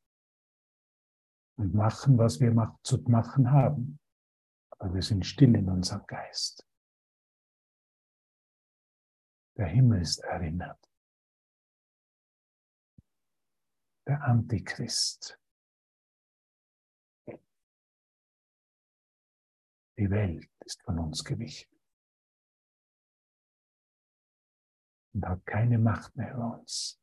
[1.55, 2.51] und machen, was wir
[2.81, 3.99] zu machen haben.
[4.79, 6.67] Aber wir sind still in unserem Geist.
[9.55, 10.83] Der Himmel ist erinnert.
[14.07, 15.39] Der Antichrist
[19.95, 21.74] Die Welt ist von uns gewichen
[25.16, 27.01] und hat keine Macht mehr über uns.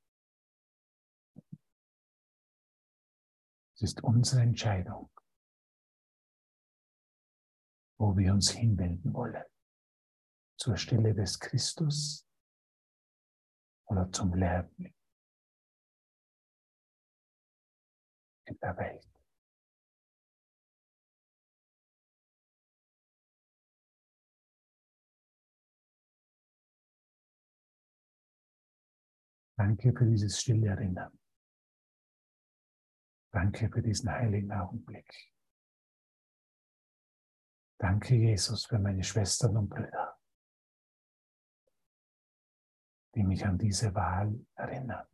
[3.74, 5.10] Es ist unsere Entscheidung,
[7.98, 9.42] wo wir uns hinwenden wollen.
[10.58, 12.28] Zur Stille des Christus
[13.86, 14.94] oder zum Lärm in
[18.60, 19.11] der Welt.
[29.62, 31.16] Danke für dieses stille Erinnern.
[33.30, 35.08] Danke für diesen heiligen Augenblick.
[37.78, 40.18] Danke, Jesus, für meine Schwestern und Brüder,
[43.14, 45.06] die mich an diese Wahl erinnern.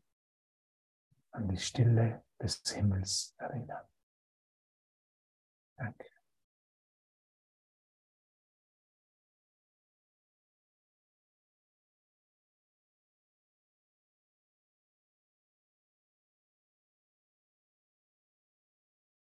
[1.33, 3.87] an die Stille des Himmels erinnern.
[5.77, 6.08] Danke.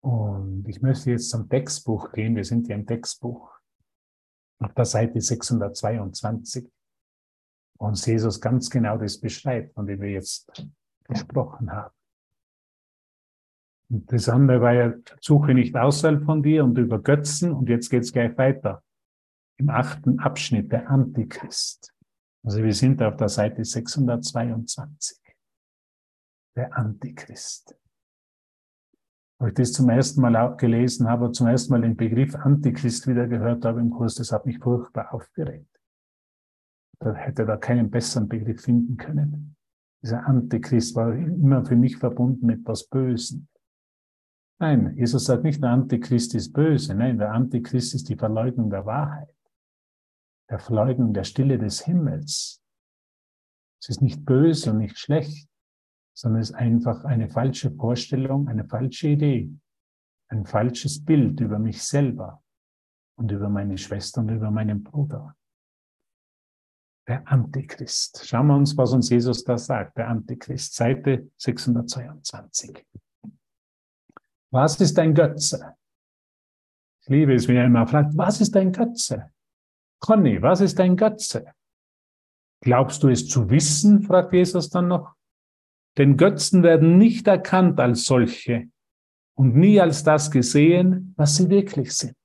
[0.07, 2.37] Und ich möchte jetzt zum Textbuch gehen.
[2.37, 3.51] Wir sind ja im Textbuch
[4.61, 6.71] auf der Seite 622,
[7.77, 10.65] wo uns Jesus ganz genau das beschreibt, von dem wir jetzt
[11.09, 11.93] gesprochen haben.
[13.91, 17.53] Und das andere war ja, suche nicht außerhalb von dir und über Götzen.
[17.53, 18.85] Und jetzt geht es gleich weiter.
[19.59, 21.93] Im achten Abschnitt, der Antichrist.
[22.45, 25.19] Also wir sind auf der Seite 622.
[26.55, 27.77] Der Antichrist
[29.39, 33.27] als ich das zum ersten Mal gelesen habe, zum ersten Mal den Begriff Antichrist wieder
[33.27, 35.69] gehört habe im Kurs, das hat mich furchtbar aufgeregt.
[37.01, 39.57] Da hätte da keinen besseren Begriff finden können.
[40.03, 43.49] Dieser Antichrist war immer für mich verbunden mit etwas Bösen.
[44.59, 46.95] Nein, Jesus sagt nicht, der Antichrist ist böse.
[46.95, 49.29] Nein, der Antichrist ist die Verleugnung der Wahrheit.
[50.49, 52.63] Der Verleugnung der Stille des Himmels.
[53.83, 55.51] Es ist nicht böse und nicht schlecht
[56.17, 59.51] sondern es ist einfach eine falsche Vorstellung, eine falsche Idee,
[60.29, 62.43] ein falsches Bild über mich selber
[63.19, 65.37] und über meine Schwester und über meinen Bruder.
[67.07, 68.27] Der Antichrist.
[68.27, 69.99] Schauen wir uns, was uns Jesus da sagt.
[69.99, 72.85] Der Antichrist, Seite 622.
[74.51, 75.77] Was ist ein Götze?
[77.03, 79.31] Ich liebe es, wenn immer fragt, was ist ein Götze?
[80.01, 81.53] Conny, was ist ein Götze?
[82.63, 84.03] Glaubst du es zu wissen?
[84.03, 85.16] fragt Jesus dann noch.
[85.99, 88.69] Denn Götzen werden nicht erkannt als solche
[89.35, 92.17] und nie als das gesehen, was sie wirklich sind.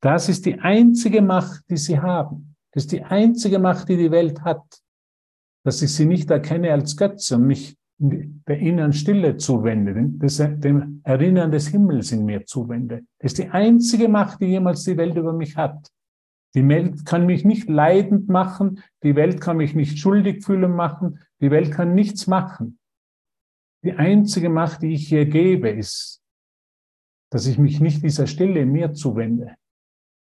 [0.00, 2.54] Das ist die einzige Macht, die sie haben.
[2.72, 4.62] Das ist die einzige Macht, die die Welt hat,
[5.64, 11.50] dass ich sie nicht erkenne als Götze und mich der inneren Stille zuwende, dem Erinnern
[11.50, 13.04] des Himmels in mir zuwende.
[13.18, 15.88] Das ist die einzige Macht, die jemals die Welt über mich hat.
[16.54, 21.20] Die Welt kann mich nicht leidend machen, die Welt kann mich nicht schuldig fühlen machen,
[21.40, 22.78] die Welt kann nichts machen.
[23.84, 26.22] Die einzige Macht, die ich hier gebe, ist,
[27.30, 29.54] dass ich mich nicht dieser Stille mir zuwende.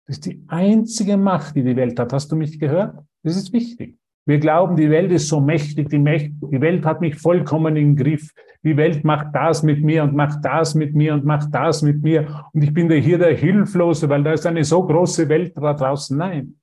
[0.06, 2.14] Das ist die einzige Macht, die die Welt hat.
[2.14, 3.06] Hast du mich gehört?
[3.24, 3.98] Das ist wichtig.
[4.26, 7.96] Wir glauben, die Welt ist so mächtig, die, Mächt, die Welt hat mich vollkommen im
[7.96, 8.34] Griff.
[8.64, 12.04] Die Welt macht das mit mir und macht das mit mir und macht das mit
[12.04, 12.46] mir.
[12.52, 16.18] Und ich bin hier der Hilflose, weil da ist eine so große Welt da draußen.
[16.18, 16.60] Nein.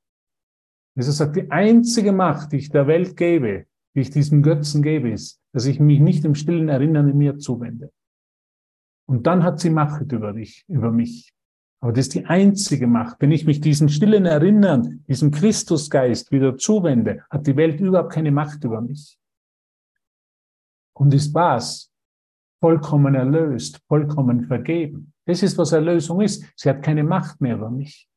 [0.95, 3.65] Jesus sagt, die einzige Macht, die ich der Welt gebe,
[3.95, 7.39] die ich diesem Götzen gebe, ist, dass ich mich nicht im stillen Erinnern in mir
[7.39, 7.93] zuwende.
[9.07, 11.33] Und dann hat sie Macht über dich, über mich.
[11.81, 13.21] Aber das ist die einzige Macht.
[13.21, 18.33] Wenn ich mich diesen stillen Erinnern, diesem Christusgeist wieder zuwende, hat die Welt überhaupt keine
[18.33, 19.19] Macht über mich.
[20.95, 21.93] Und ist was?
[22.61, 25.13] Vollkommen erlöst, vollkommen vergeben.
[25.27, 26.45] Das ist, was Erlösung ist.
[26.57, 28.09] Sie hat keine Macht mehr über mich.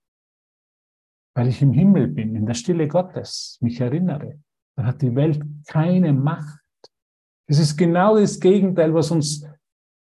[1.36, 4.40] Weil ich im Himmel bin, in der Stille Gottes, mich erinnere,
[4.78, 6.60] dann hat die Welt keine Macht.
[7.50, 9.46] Es ist genau das Gegenteil, was uns,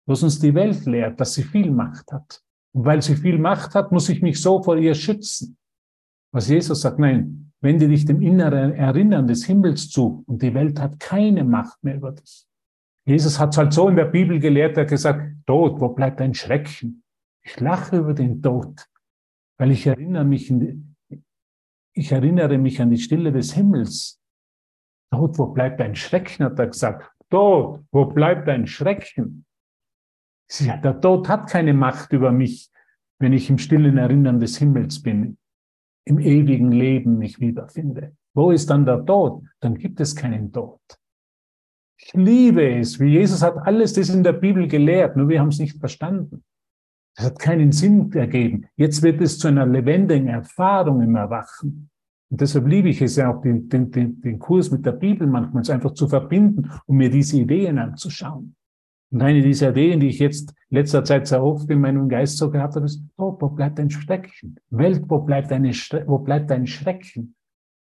[0.07, 2.41] was uns die Welt lehrt, dass sie viel Macht hat.
[2.73, 5.57] Und weil sie viel Macht hat, muss ich mich so vor ihr schützen.
[6.31, 10.79] Was Jesus sagt, nein, wende dich dem inneren Erinnern des Himmels zu und die Welt
[10.79, 12.45] hat keine Macht mehr über dich.
[13.05, 16.21] Jesus hat es halt so in der Bibel gelehrt, er hat gesagt, Tod, wo bleibt
[16.21, 17.03] dein Schrecken?
[17.43, 18.87] Ich lache über den Tod,
[19.57, 20.95] weil ich erinnere mich, in,
[21.93, 24.22] ich erinnere mich an die Stille des Himmels.
[25.13, 27.11] Tod, wo bleibt dein Schrecken, hat er gesagt.
[27.29, 29.45] Tod, wo bleibt dein Schrecken?
[30.59, 32.71] Der Tod hat keine Macht über mich,
[33.19, 35.37] wenn ich im stillen Erinnern des Himmels bin,
[36.05, 38.15] im ewigen Leben mich wiederfinde.
[38.33, 39.43] Wo ist dann der Tod?
[39.59, 40.81] Dann gibt es keinen Tod.
[41.97, 45.49] Ich liebe es, wie Jesus hat alles das in der Bibel gelehrt, nur wir haben
[45.49, 46.43] es nicht verstanden.
[47.15, 48.65] Das hat keinen Sinn ergeben.
[48.75, 51.91] Jetzt wird es zu einer lebendigen Erfahrung im Erwachen.
[52.33, 55.69] Und deshalb liebe ich es ja auch, den, den, den Kurs mit der Bibel manchmal
[55.69, 58.55] einfach zu verbinden, um mir diese Ideen anzuschauen.
[59.11, 62.49] Und eine dieser Ideen, die ich jetzt letzter Zeit sehr oft in meinem Geist so
[62.49, 64.55] gehabt habe, ist, oh, wo bleibt dein Schrecken?
[64.71, 65.69] Welt, wo bleibt, deine,
[66.07, 67.35] wo bleibt dein Schrecken?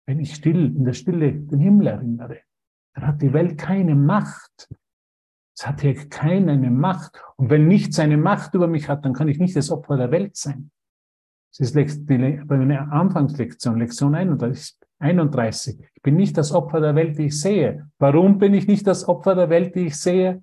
[0.05, 2.41] Wenn ich still, in der Stille den Himmel erinnere,
[2.95, 4.69] dann hat die Welt keine Macht.
[5.57, 7.19] Es hat hier keine Macht.
[7.37, 10.11] Und wenn nichts eine Macht über mich hat, dann kann ich nicht das Opfer der
[10.11, 10.71] Welt sein.
[11.59, 14.77] Das ist die, Anfangslektion, Lektion 31.
[14.99, 15.81] 31.
[15.95, 17.89] Ich bin nicht das Opfer der Welt, die ich sehe.
[17.99, 20.43] Warum bin ich nicht das Opfer der Welt, die ich sehe?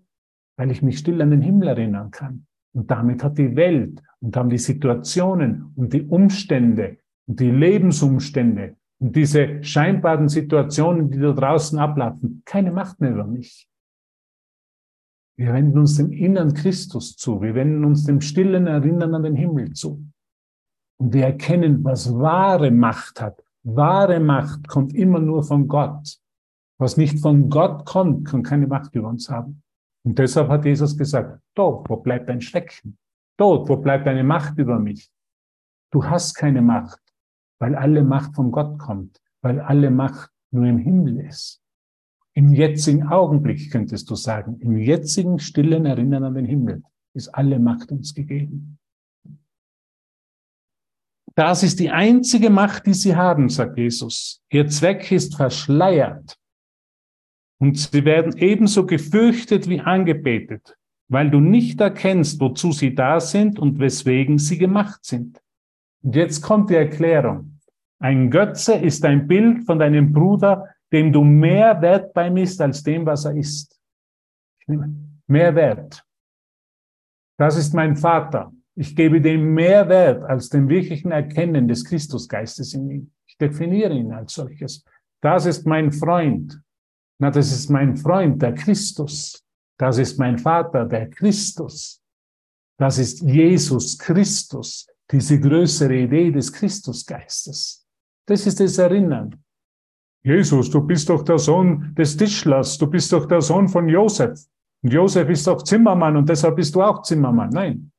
[0.60, 2.45] weil ich mich still an den Himmel erinnern kann.
[2.74, 6.97] Und damit hat die Welt und haben die Situationen und die Umstände
[7.28, 13.26] und die Lebensumstände und diese scheinbaren Situationen, die da draußen ablaufen, keine Macht mehr über
[13.26, 13.70] mich.
[15.38, 17.41] Wir wenden uns dem inneren Christus zu.
[17.41, 20.03] Wir wenden uns dem stillen Erinnern an den Himmel zu.
[21.00, 23.43] Und wir erkennen, was wahre Macht hat.
[23.64, 26.20] Wahre Macht kommt immer nur von Gott.
[26.78, 29.64] Was nicht von Gott kommt, kann keine Macht über uns haben.
[30.04, 32.97] Und deshalb hat Jesus gesagt, dort, wo bleibt dein Schrecken?
[33.38, 35.10] Dort, wo bleibt deine Macht über mich?
[35.91, 37.00] Du hast keine Macht,
[37.60, 41.62] weil alle Macht von Gott kommt, weil alle Macht nur im Himmel ist.
[42.34, 46.84] Im jetzigen Augenblick könntest du sagen, im jetzigen stillen Erinnern an den Himmel
[47.14, 48.78] ist alle Macht uns gegeben.
[51.40, 54.44] Das ist die einzige Macht, die sie haben, sagt Jesus.
[54.50, 56.38] Ihr Zweck ist verschleiert.
[57.62, 60.76] Und sie werden ebenso gefürchtet wie angebetet,
[61.08, 65.42] weil du nicht erkennst, wozu sie da sind und weswegen sie gemacht sind.
[66.04, 67.62] Und jetzt kommt die Erklärung.
[68.00, 73.06] Ein Götze ist ein Bild von deinem Bruder, dem du mehr Wert beimisst als dem,
[73.06, 73.80] was er ist.
[74.68, 76.04] Mehr Wert.
[77.38, 78.52] Das ist mein Vater.
[78.80, 83.12] Ich gebe dem mehr Wert als dem wirklichen Erkennen des Christusgeistes in ihm.
[83.28, 84.86] Ich definiere ihn als solches.
[85.22, 86.62] Das ist mein Freund.
[87.20, 89.44] Na, das ist mein Freund, der Christus.
[89.78, 92.02] Das ist mein Vater, der Christus.
[92.78, 97.86] Das ist Jesus Christus, diese größere Idee des Christusgeistes.
[98.26, 99.44] Das ist das Erinnern.
[100.24, 104.40] Jesus, du bist doch der Sohn des Tischlers, du bist doch der Sohn von Josef.
[104.82, 107.50] Und Josef ist doch Zimmermann und deshalb bist du auch Zimmermann.
[107.50, 107.92] Nein.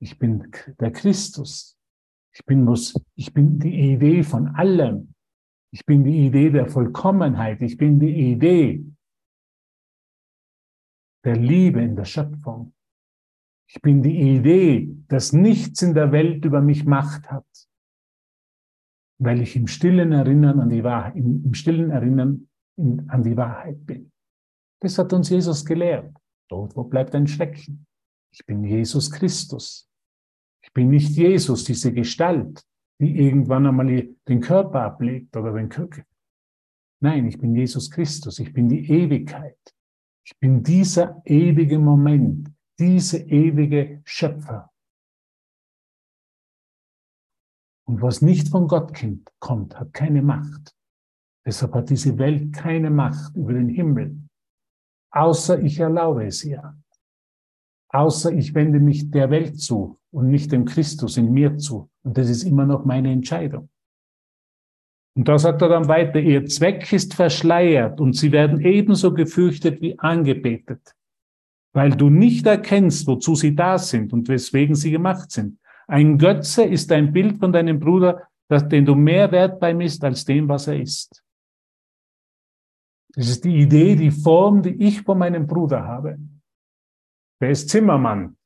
[0.00, 1.78] Ich bin der Christus.
[2.32, 5.14] Ich bin, was, ich bin die Idee von allem.
[5.72, 7.62] Ich bin die Idee der Vollkommenheit.
[7.62, 8.84] Ich bin die Idee
[11.24, 12.74] der Liebe in der Schöpfung.
[13.68, 17.46] Ich bin die Idee, dass nichts in der Welt über mich Macht hat
[19.18, 24.12] weil ich im stillen Erinnern an die Wahrheit, im, stillen Erinnern an die Wahrheit bin.
[24.80, 26.14] Das hat uns Jesus gelehrt.
[26.48, 27.85] Dort, wo bleibt ein Schrecken?
[28.38, 29.88] Ich bin Jesus Christus.
[30.62, 32.62] Ich bin nicht Jesus, diese Gestalt,
[33.00, 36.02] die irgendwann einmal den Körper ablegt oder den Körper.
[37.00, 38.38] Nein, ich bin Jesus Christus.
[38.38, 39.58] Ich bin die Ewigkeit.
[40.26, 44.70] Ich bin dieser ewige Moment, diese ewige Schöpfer.
[47.88, 48.92] Und was nicht von Gott
[49.38, 50.76] kommt, hat keine Macht.
[51.46, 54.20] Deshalb hat diese Welt keine Macht über den Himmel,
[55.10, 56.76] außer ich erlaube es ihr.
[57.96, 61.88] Außer ich wende mich der Welt zu und nicht dem Christus in mir zu.
[62.02, 63.70] Und das ist immer noch meine Entscheidung.
[65.16, 69.80] Und da sagt er dann weiter, ihr Zweck ist verschleiert und sie werden ebenso gefürchtet
[69.80, 70.94] wie angebetet,
[71.72, 75.58] weil du nicht erkennst, wozu sie da sind und weswegen sie gemacht sind.
[75.86, 80.26] Ein Götze ist ein Bild von deinem Bruder, das, den du mehr Wert beimisst als
[80.26, 81.24] dem, was er ist.
[83.14, 86.18] Das ist die Idee, die Form, die ich von meinem Bruder habe.
[87.40, 88.36] Der ist Zimmermann.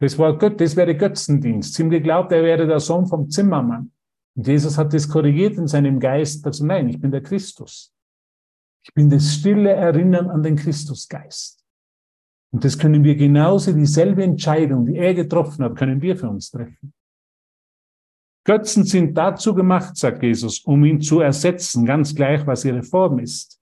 [0.00, 1.74] Das, war Gott, das wäre Götzendienst.
[1.74, 3.92] Sie haben geglaubt, er wäre der Sohn vom Zimmermann.
[4.36, 6.44] Und Jesus hat das korrigiert in seinem Geist.
[6.46, 7.92] Also nein, ich bin der Christus.
[8.84, 11.64] Ich bin das stille Erinnern an den Christusgeist.
[12.52, 16.50] Und das können wir genauso, dieselbe Entscheidung, die er getroffen hat, können wir für uns
[16.50, 16.92] treffen.
[18.44, 23.18] Götzen sind dazu gemacht, sagt Jesus, um ihn zu ersetzen, ganz gleich, was ihre Form
[23.18, 23.58] ist.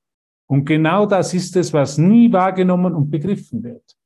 [0.46, 3.96] Und genau das ist es, was nie wahrgenommen und begriffen wird.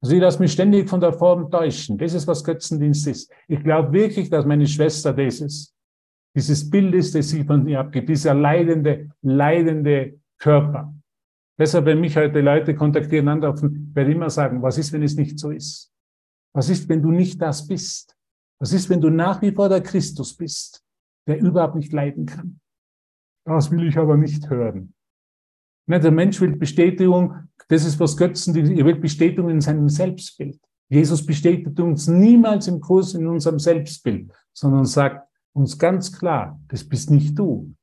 [0.00, 1.98] Also ich lasse mich ständig von der Form täuschen.
[1.98, 3.32] Das ist, was Götzendienst ist.
[3.48, 5.74] Ich glaube wirklich, dass meine Schwester das ist.
[6.36, 10.94] Dieses Bild ist, das sie von ihr abgibt, dieser leidende, leidende Körper.
[11.58, 15.16] Deshalb, wenn mich heute Leute kontaktieren, anrufen, werde ich immer sagen, was ist, wenn es
[15.16, 15.92] nicht so ist?
[16.54, 18.16] Was ist, wenn du nicht das bist?
[18.60, 20.84] Was ist, wenn du nach wie vor der Christus bist,
[21.26, 22.60] der überhaupt nicht leiden kann?
[23.44, 24.94] Das will ich aber nicht hören.
[25.88, 27.34] Ne, der Mensch will Bestätigung,
[27.68, 30.60] das ist was Götzen, er will Bestätigung in seinem Selbstbild.
[30.90, 36.84] Jesus bestätigt uns niemals im Kurs in unserem Selbstbild, sondern sagt uns ganz klar, das
[36.84, 37.74] bist nicht du.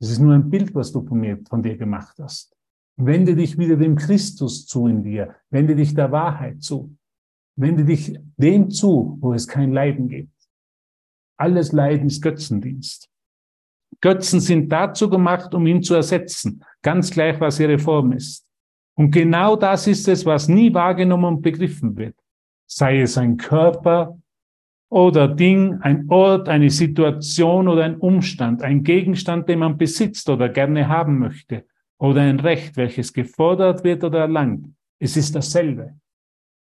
[0.00, 2.56] Das ist nur ein Bild, was du von mir, von dir gemacht hast.
[2.96, 5.36] Wende dich wieder dem Christus zu in dir.
[5.50, 6.96] Wende dich der Wahrheit zu.
[7.56, 10.34] Wende dich dem zu, wo es kein Leiden gibt.
[11.38, 13.11] Alles Leiden ist Götzendienst.
[14.00, 16.64] Götzen sind dazu gemacht, um ihn zu ersetzen.
[16.82, 18.46] Ganz gleich, was ihre Form ist.
[18.94, 22.16] Und genau das ist es, was nie wahrgenommen und begriffen wird.
[22.66, 24.18] Sei es ein Körper
[24.88, 30.48] oder Ding, ein Ort, eine Situation oder ein Umstand, ein Gegenstand, den man besitzt oder
[30.48, 31.64] gerne haben möchte
[31.98, 34.66] oder ein Recht, welches gefordert wird oder erlangt.
[34.98, 35.94] Es ist dasselbe.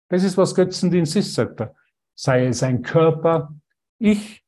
[0.08, 1.74] Das ist, was Götzendienst ist, sagt er.
[2.14, 3.54] Sei es ein Körper.
[3.98, 4.42] Ich,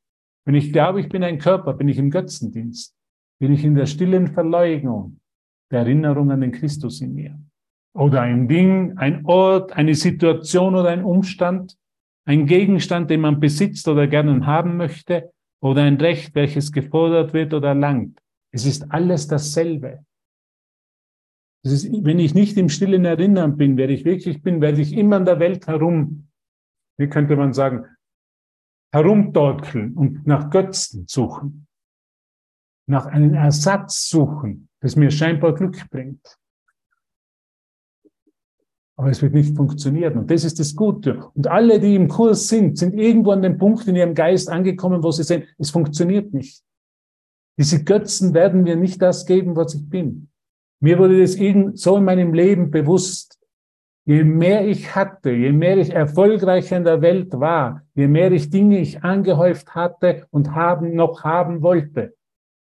[0.48, 2.96] wenn ich glaube, ich bin ein Körper, bin ich im Götzendienst.
[3.38, 5.20] Bin ich in der stillen Verleugnung
[5.70, 7.38] der Erinnerung an den Christus in mir.
[7.92, 11.76] oder ein Ding, ein Ort, eine Situation oder ein Umstand,
[12.24, 15.30] ein Gegenstand, den man besitzt oder gerne haben möchte,
[15.60, 18.18] oder ein Recht, welches gefordert wird oder erlangt.
[18.50, 20.02] Es ist alles dasselbe.
[21.62, 25.18] Ist, wenn ich nicht im stillen Erinnern bin, wer ich wirklich bin, werde ich immer
[25.18, 26.30] in der Welt herum,
[26.96, 27.84] wie könnte man sagen,
[28.92, 31.66] herumdorkeln und nach Götzen suchen,
[32.86, 36.38] nach einem Ersatz suchen, das mir scheinbar Glück bringt.
[38.96, 40.18] Aber es wird nicht funktionieren.
[40.18, 41.30] Und das ist das Gute.
[41.34, 45.04] Und alle, die im Kurs sind, sind irgendwo an dem Punkt in ihrem Geist angekommen,
[45.04, 46.64] wo sie sehen, es funktioniert nicht.
[47.58, 50.30] Diese Götzen werden mir nicht das geben, was ich bin.
[50.80, 51.34] Mir wurde das
[51.74, 53.37] so in meinem Leben bewusst.
[54.08, 58.48] Je mehr ich hatte, je mehr ich erfolgreich in der Welt war, je mehr ich
[58.48, 62.16] Dinge ich angehäuft hatte und haben, noch haben wollte,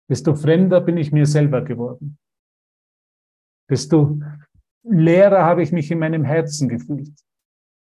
[0.09, 2.17] desto fremder bin ich mir selber geworden.
[3.69, 4.19] Desto
[4.83, 7.17] leerer habe ich mich in meinem Herzen gefühlt.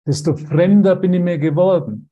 [0.04, 2.10] Desto fremder bin ich mir geworden.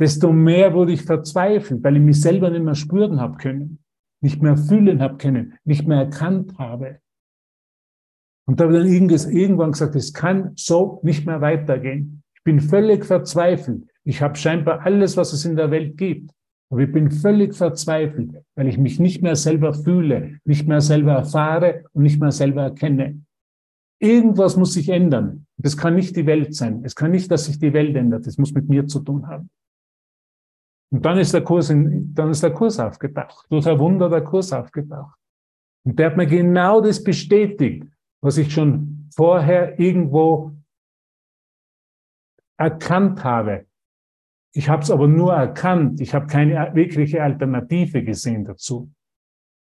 [0.00, 3.78] Desto mehr wurde ich verzweifelt, weil ich mich selber nicht mehr spüren habe können,
[4.24, 7.00] nicht mehr fühlen habe können, nicht mehr erkannt habe.
[8.48, 12.22] Und da habe ich dann irgendwann gesagt, es kann so nicht mehr weitergehen.
[12.34, 13.84] Ich bin völlig verzweifelt.
[14.04, 16.30] Ich habe scheinbar alles, was es in der Welt gibt.
[16.70, 21.12] Aber ich bin völlig verzweifelt, weil ich mich nicht mehr selber fühle, nicht mehr selber
[21.12, 23.20] erfahre und nicht mehr selber erkenne.
[24.00, 25.46] Irgendwas muss sich ändern.
[25.58, 26.82] Das kann nicht die Welt sein.
[26.84, 28.26] Es kann nicht, dass sich die Welt ändert.
[28.26, 29.50] Das muss mit mir zu tun haben.
[30.90, 33.44] Und dann ist der Kurs, in, dann ist der Kurs aufgetaucht.
[33.50, 35.18] Durch ein Wunder der Kurs aufgetaucht.
[35.84, 37.84] Und der hat mir genau das bestätigt,
[38.20, 40.52] was ich schon vorher irgendwo
[42.58, 43.66] erkannt habe.
[44.52, 46.00] Ich habe es aber nur erkannt.
[46.00, 48.90] Ich habe keine wirkliche Alternative gesehen dazu.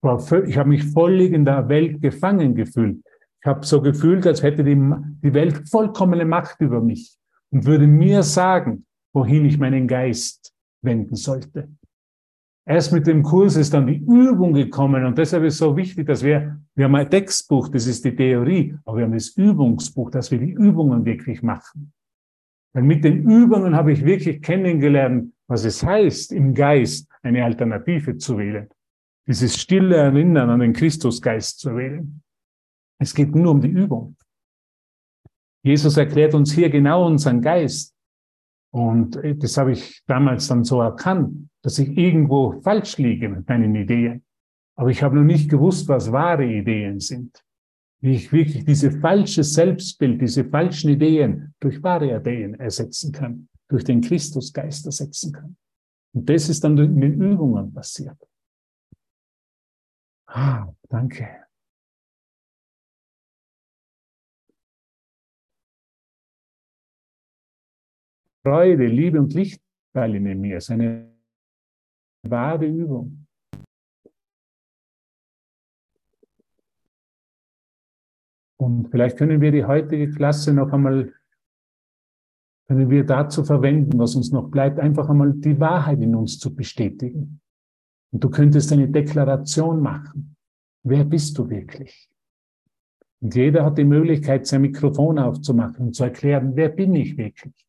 [0.02, 3.02] Ich habe mich völlig in der Welt gefangen gefühlt.
[3.40, 7.16] Ich habe so gefühlt, als hätte die, die Welt vollkommene Macht über mich
[7.50, 11.68] und würde mir sagen, wohin ich meinen Geist wenden sollte.
[12.68, 16.06] Erst mit dem Kurs ist dann die Übung gekommen und deshalb ist es so wichtig,
[16.06, 20.10] dass wir, wir haben ein Textbuch, das ist die Theorie, aber wir haben das Übungsbuch,
[20.10, 21.94] dass wir die Übungen wirklich machen.
[22.74, 28.18] Weil mit den Übungen habe ich wirklich kennengelernt, was es heißt, im Geist eine Alternative
[28.18, 28.68] zu wählen.
[29.26, 32.22] Dieses stille Erinnern an den Christusgeist zu wählen.
[33.00, 34.14] Es geht nur um die Übung.
[35.64, 37.94] Jesus erklärt uns hier genau unseren Geist.
[38.74, 43.74] Und das habe ich damals dann so erkannt, dass ich irgendwo falsch liege mit meinen
[43.74, 44.24] Ideen.
[44.76, 47.44] Aber ich habe noch nicht gewusst, was wahre Ideen sind
[48.00, 53.84] wie ich wirklich diese falsche Selbstbild, diese falschen Ideen durch wahre Ideen ersetzen kann, durch
[53.84, 55.56] den Christusgeist ersetzen kann.
[56.14, 58.16] Und das ist dann in den Übungen passiert.
[60.26, 61.44] Ah, danke.
[68.42, 69.60] Freude, Liebe und Licht
[69.92, 70.58] fallen in mir.
[70.58, 71.17] Es ist eine
[72.22, 73.26] wahre Übung.
[78.60, 81.12] Und vielleicht können wir die heutige Klasse noch einmal,
[82.66, 86.54] können wir dazu verwenden, was uns noch bleibt, einfach einmal die Wahrheit in uns zu
[86.54, 87.40] bestätigen.
[88.10, 90.36] Und du könntest eine Deklaration machen.
[90.82, 92.10] Wer bist du wirklich?
[93.20, 97.67] Und jeder hat die Möglichkeit, sein Mikrofon aufzumachen und zu erklären, wer bin ich wirklich?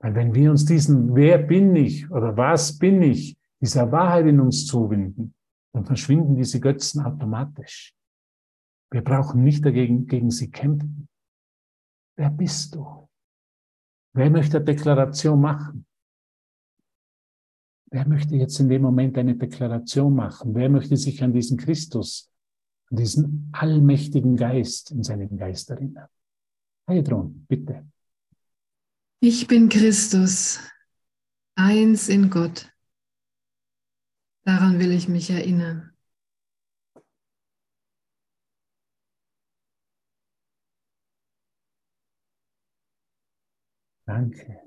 [0.00, 4.40] Weil wenn wir uns diesen Wer bin ich oder was bin ich, dieser Wahrheit in
[4.40, 5.34] uns zuwenden,
[5.72, 7.94] dann verschwinden diese Götzen automatisch.
[8.90, 11.08] Wir brauchen nicht dagegen gegen sie kämpfen.
[12.16, 13.08] Wer bist du?
[14.14, 15.86] Wer möchte eine Deklaration machen?
[17.90, 20.54] Wer möchte jetzt in dem Moment eine Deklaration machen?
[20.54, 22.30] Wer möchte sich an diesen Christus,
[22.90, 26.08] an diesen allmächtigen Geist in seinem Geist erinnern?
[26.88, 27.86] Heidron, bitte.
[29.28, 30.60] Ich bin Christus,
[31.56, 32.72] eins in Gott.
[34.44, 35.90] Daran will ich mich erinnern.
[44.06, 44.65] Danke.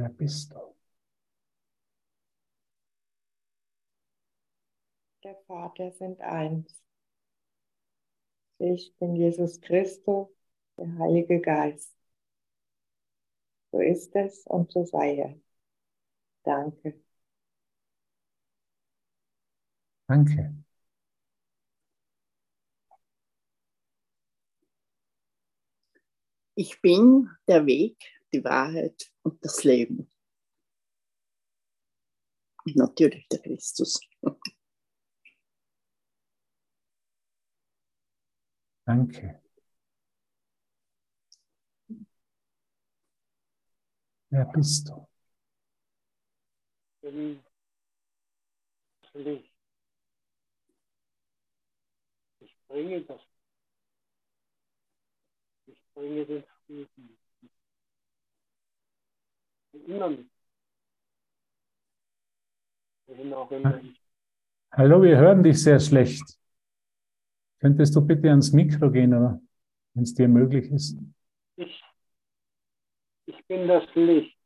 [0.00, 0.74] Wer bist du?
[5.22, 6.82] der Vater sind eins.
[8.56, 10.28] Ich bin Jesus Christus,
[10.78, 11.94] der Heilige Geist.
[13.72, 15.38] So ist es und so sei es.
[16.44, 16.94] Danke.
[20.08, 20.54] Danke.
[26.54, 27.98] Ich bin der Weg,
[28.32, 30.10] die Wahrheit und das Leben.
[32.64, 34.00] Und natürlich der Christus.
[38.84, 39.42] Danke.
[44.30, 45.08] Wer bist du?
[49.14, 49.52] Licht.
[52.40, 53.20] Ich bringe das.
[55.66, 57.19] Ich bringe den Frieden.
[63.06, 64.00] Wohin auch immer ich.
[64.72, 66.22] Hallo, wir hören dich sehr schlecht.
[67.60, 70.96] Könntest du bitte ans Mikro gehen, wenn es dir möglich ist?
[71.56, 71.82] Ich,
[73.26, 74.36] ich bin das Licht.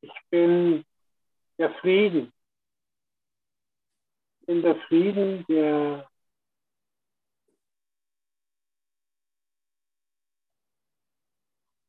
[0.00, 0.84] Ich bin
[1.58, 2.32] der Frieden.
[4.40, 6.08] Ich bin der Frieden, der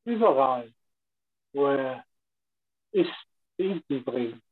[0.05, 0.73] überall,
[1.53, 2.05] wo er
[2.91, 3.11] ist,
[3.55, 4.43] Frieden bringt.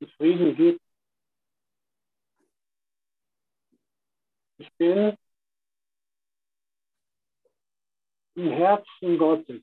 [0.00, 0.82] Die Frieden gibt.
[4.58, 5.16] Ich bin
[8.34, 9.62] im Herzen Gottes,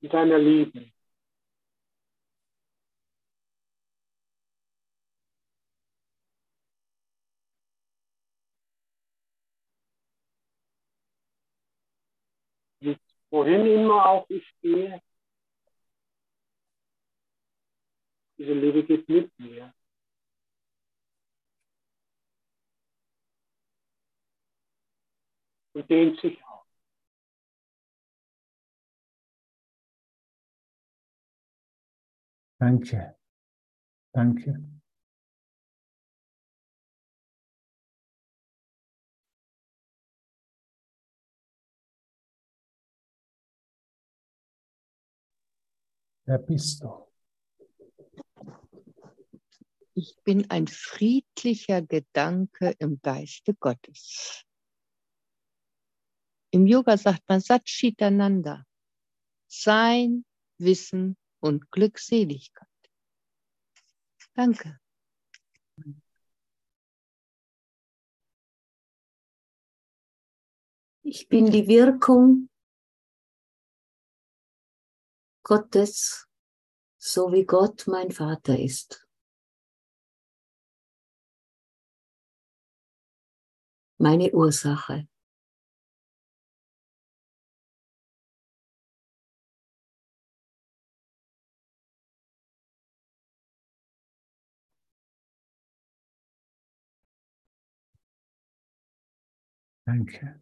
[0.00, 0.90] in seiner Liebe.
[13.36, 15.00] Wohin immer auch ich gehe,
[18.38, 19.72] diese Liebe geht mit mir.
[25.74, 26.64] Und dehnt sich aus.
[32.58, 33.14] Danke.
[34.12, 34.75] Danke.
[46.26, 47.06] Wer bist du?
[49.94, 54.44] Ich bin ein friedlicher Gedanke im Geiste Gottes.
[56.50, 58.64] Im Yoga sagt man Satchitananda.
[59.46, 60.24] Sein,
[60.58, 62.68] Wissen und Glückseligkeit.
[64.34, 64.80] Danke.
[71.02, 72.48] Ich bin die Wirkung
[75.48, 76.26] Gottes,
[76.98, 79.06] so wie Gott mein Vater ist.
[83.96, 85.06] Meine Ursache.
[99.86, 100.40] Danke.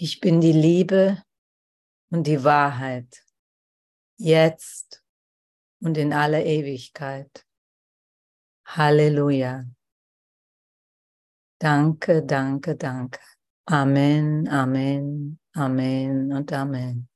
[0.00, 1.24] Ich bin die Liebe
[2.10, 3.24] und die Wahrheit,
[4.16, 5.02] jetzt
[5.80, 7.44] und in aller Ewigkeit.
[8.64, 9.64] Halleluja.
[11.58, 13.18] Danke, danke, danke.
[13.66, 17.07] Amen, Amen, Amen und Amen.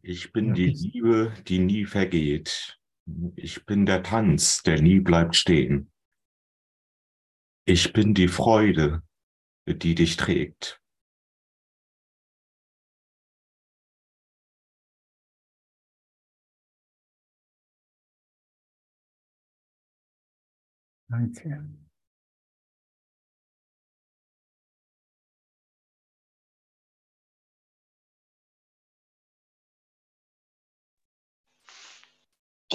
[0.00, 2.78] Ich bin die Liebe, die nie vergeht.
[3.36, 5.90] Ich bin der Tanz, der nie bleibt stehen.
[7.66, 9.02] Ich bin die Freude,
[9.66, 10.80] die dich trägt.
[21.08, 21.83] Danke.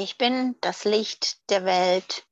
[0.02, 2.26] Ich bin das Licht der Welt.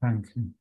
[0.00, 0.54] Danke.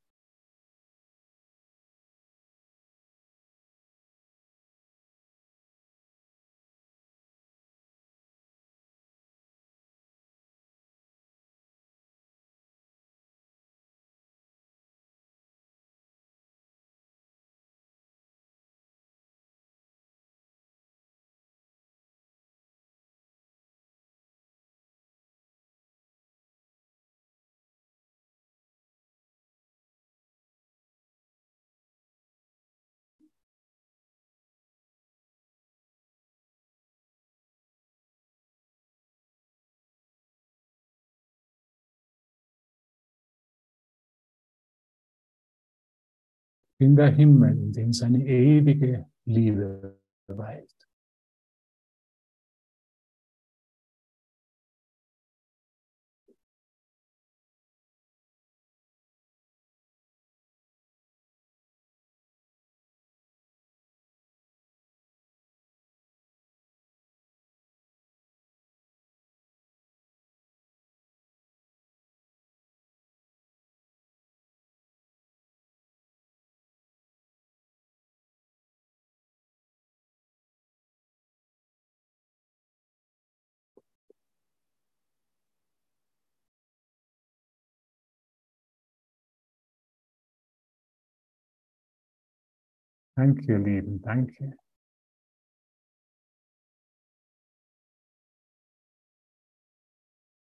[46.80, 50.89] In der Himmel, in dem seine ewige Liebe weilt.
[93.20, 94.54] Danke, ihr Lieben, danke.